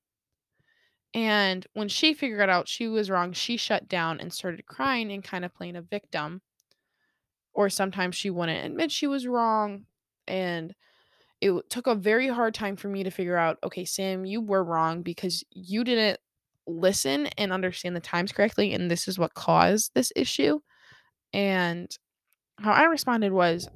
And 1.13 1.67
when 1.75 1.89
she 1.89 2.15
figured 2.15 2.49
out 2.49 2.69
she 2.69 2.89
was 2.89 3.11
wrong, 3.11 3.33
she 3.33 3.57
shut 3.57 3.89
down 3.89 4.21
and 4.21 4.33
started 4.33 4.67
crying 4.67 5.13
and 5.13 5.23
kind 5.23 5.45
of 5.45 5.55
playing 5.55 5.77
a 5.77 5.83
victim. 5.83 6.41
Or 7.55 7.69
sometimes 7.71 8.17
she 8.17 8.31
wouldn't 8.31 8.65
admit 8.65 8.91
she 8.91 9.07
was 9.07 9.27
wrong. 9.27 9.85
And 10.27 10.75
it 11.41 11.53
took 11.71 11.87
a 11.87 11.95
very 11.95 12.29
hard 12.29 12.55
time 12.55 12.77
for 12.77 12.89
me 12.89 13.05
to 13.05 13.11
figure 13.11 13.37
out 13.37 13.59
okay, 13.63 13.85
Sam, 13.85 14.25
you 14.25 14.41
were 14.41 14.65
wrong 14.65 15.03
because 15.03 15.45
you 15.51 15.85
didn't 15.85 16.19
listen 16.67 17.27
and 17.39 17.53
understand 17.53 17.95
the 17.95 18.01
times 18.01 18.33
correctly. 18.33 18.73
And 18.73 18.91
this 18.91 19.09
is 19.09 19.19
what 19.19 19.35
caused 19.35 19.93
this 19.95 20.13
issue. 20.17 20.61
And 21.33 21.91
how 22.59 22.73
I 22.73 22.85
responded 22.85 23.33
was, 23.33 23.69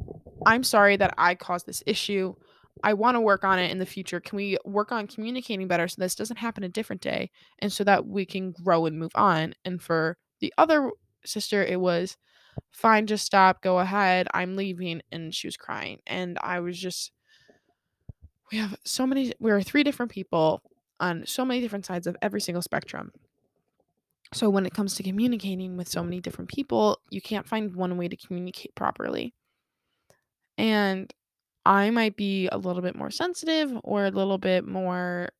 I'm 0.46 0.64
sorry 0.64 0.96
that 0.96 1.14
I 1.18 1.34
caused 1.34 1.66
this 1.66 1.82
issue. 1.86 2.34
I 2.82 2.94
want 2.94 3.16
to 3.16 3.20
work 3.20 3.44
on 3.44 3.58
it 3.58 3.70
in 3.70 3.78
the 3.78 3.86
future. 3.86 4.20
Can 4.20 4.36
we 4.36 4.56
work 4.64 4.92
on 4.92 5.06
communicating 5.08 5.66
better 5.66 5.88
so 5.88 5.96
this 5.98 6.14
doesn't 6.14 6.36
happen 6.36 6.62
a 6.62 6.68
different 6.68 7.02
day 7.02 7.30
and 7.58 7.72
so 7.72 7.82
that 7.84 8.06
we 8.06 8.24
can 8.24 8.52
grow 8.52 8.86
and 8.86 8.98
move 8.98 9.12
on? 9.14 9.54
And 9.64 9.82
for 9.82 10.16
the 10.40 10.54
other 10.56 10.92
sister, 11.24 11.64
it 11.64 11.80
was 11.80 12.16
fine, 12.72 13.06
just 13.06 13.24
stop, 13.26 13.62
go 13.62 13.78
ahead. 13.78 14.28
I'm 14.34 14.56
leaving. 14.56 15.02
And 15.12 15.34
she 15.34 15.46
was 15.46 15.56
crying. 15.56 15.98
And 16.06 16.38
I 16.42 16.60
was 16.60 16.78
just, 16.78 17.12
we 18.50 18.58
have 18.58 18.76
so 18.84 19.06
many, 19.06 19.32
we 19.38 19.50
are 19.50 19.62
three 19.62 19.82
different 19.82 20.10
people 20.10 20.62
on 21.00 21.24
so 21.26 21.44
many 21.44 21.60
different 21.60 21.86
sides 21.86 22.06
of 22.06 22.16
every 22.22 22.40
single 22.40 22.62
spectrum. 22.62 23.12
So 24.34 24.50
when 24.50 24.66
it 24.66 24.74
comes 24.74 24.94
to 24.96 25.02
communicating 25.02 25.76
with 25.76 25.88
so 25.88 26.02
many 26.02 26.20
different 26.20 26.50
people, 26.50 27.00
you 27.10 27.20
can't 27.20 27.48
find 27.48 27.74
one 27.74 27.96
way 27.96 28.08
to 28.08 28.16
communicate 28.16 28.74
properly. 28.74 29.34
And 30.58 31.12
I 31.64 31.90
might 31.90 32.16
be 32.16 32.48
a 32.48 32.58
little 32.58 32.82
bit 32.82 32.96
more 32.96 33.10
sensitive 33.10 33.72
or 33.84 34.04
a 34.04 34.10
little 34.10 34.38
bit 34.38 34.66
more 34.66 35.30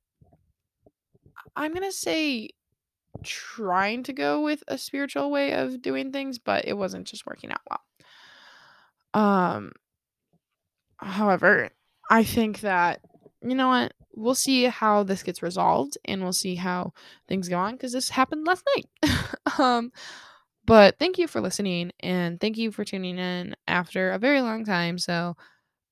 I'm 1.57 1.75
going 1.75 1.89
to 1.89 1.93
say 1.93 2.51
trying 3.23 4.03
to 4.05 4.13
go 4.13 4.43
with 4.43 4.63
a 4.69 4.79
spiritual 4.79 5.31
way 5.31 5.53
of 5.53 5.83
doing 5.83 6.13
things, 6.13 6.39
but 6.39 6.67
it 6.67 6.75
wasn't 6.75 7.07
just 7.07 7.27
working 7.27 7.51
out 7.51 7.61
well. 7.69 7.81
Um 9.15 9.73
however, 10.99 11.71
I 12.11 12.25
think 12.25 12.61
that 12.61 13.01
you 13.43 13.55
know 13.55 13.69
what? 13.69 13.93
We'll 14.15 14.35
see 14.35 14.65
how 14.65 15.05
this 15.05 15.23
gets 15.23 15.43
resolved 15.43 15.97
and 16.05 16.23
we'll 16.23 16.33
see 16.33 16.57
how 16.57 16.93
things 17.29 17.49
go 17.49 17.59
on 17.59 17.75
because 17.75 17.93
this 17.93 18.11
happened 18.11 18.47
last 18.47 18.65
night. 18.75 19.15
um, 19.59 19.93
but 20.65 20.99
thank 20.99 21.19
you 21.19 21.29
for 21.29 21.41
listening 21.41 21.93
and 22.01 22.41
thank 22.41 22.59
you 22.59 22.73
for 22.73 22.85
tuning 22.85 23.19
in 23.19 23.55
after 23.69 24.11
a 24.11 24.19
very 24.19 24.41
long 24.41 24.65
time. 24.65 24.99
So 24.99 25.37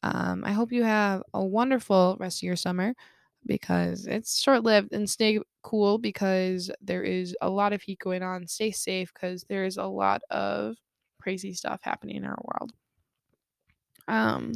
um, 0.02 0.42
I 0.44 0.52
hope 0.52 0.72
you 0.72 0.82
have 0.82 1.22
a 1.32 1.44
wonderful 1.44 2.16
rest 2.18 2.40
of 2.40 2.42
your 2.42 2.56
summer 2.56 2.94
because 3.46 4.06
it's 4.06 4.40
short 4.40 4.62
lived 4.62 4.92
and 4.92 5.08
stay 5.08 5.38
cool 5.62 5.98
because 5.98 6.70
there 6.80 7.02
is 7.02 7.36
a 7.40 7.48
lot 7.48 7.72
of 7.72 7.82
heat 7.82 7.98
going 7.98 8.22
on. 8.22 8.46
Stay 8.46 8.70
safe 8.70 9.12
because 9.12 9.44
there 9.48 9.64
is 9.64 9.76
a 9.76 9.84
lot 9.84 10.22
of 10.30 10.76
crazy 11.20 11.52
stuff 11.52 11.80
happening 11.82 12.16
in 12.16 12.24
our 12.24 12.38
world. 12.42 12.72
Um, 14.08 14.54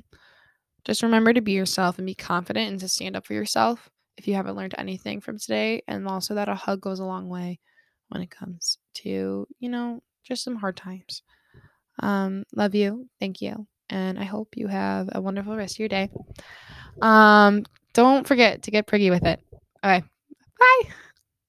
just 0.85 1.03
remember 1.03 1.33
to 1.33 1.40
be 1.40 1.53
yourself 1.53 1.98
and 1.98 2.07
be 2.07 2.14
confident 2.14 2.70
and 2.70 2.81
to 2.81 2.88
stand 2.88 3.16
up 3.16 3.26
for 3.26 3.35
yourself 3.35 3.88
if 4.16 4.26
you 4.29 4.35
haven't 4.35 4.57
learned 4.57 4.74
anything 4.79 5.20
from 5.20 5.38
today. 5.38 5.83
And 5.88 6.07
also 6.07 6.35
that 6.35 6.48
a 6.48 6.55
hug 6.55 6.81
goes 6.81 7.00
a 7.00 7.05
long 7.05 7.29
way 7.29 7.59
when 8.09 8.22
it 8.22 8.31
comes 8.31 8.79
to, 8.94 9.46
you 9.59 9.68
know, 9.68 10.03
just 10.24 10.44
some 10.44 10.57
hard 10.57 10.76
times. 10.76 11.22
Um, 12.00 12.44
love 12.55 12.74
you. 12.74 13.09
Thank 13.18 13.40
you. 13.40 13.66
And 13.88 14.18
I 14.18 14.24
hope 14.24 14.57
you 14.57 14.68
have 14.68 15.09
a 15.12 15.20
wonderful 15.20 15.57
rest 15.57 15.76
of 15.76 15.81
your 15.81 15.88
day. 15.88 16.11
Um, 17.03 17.64
don't 17.92 18.26
forget 18.26 18.62
to 18.62 18.70
get 18.70 18.87
Prigge 18.87 19.11
with 19.11 19.24
it. 19.24 19.40
Okay. 19.85 20.03
Bye. 20.59 20.83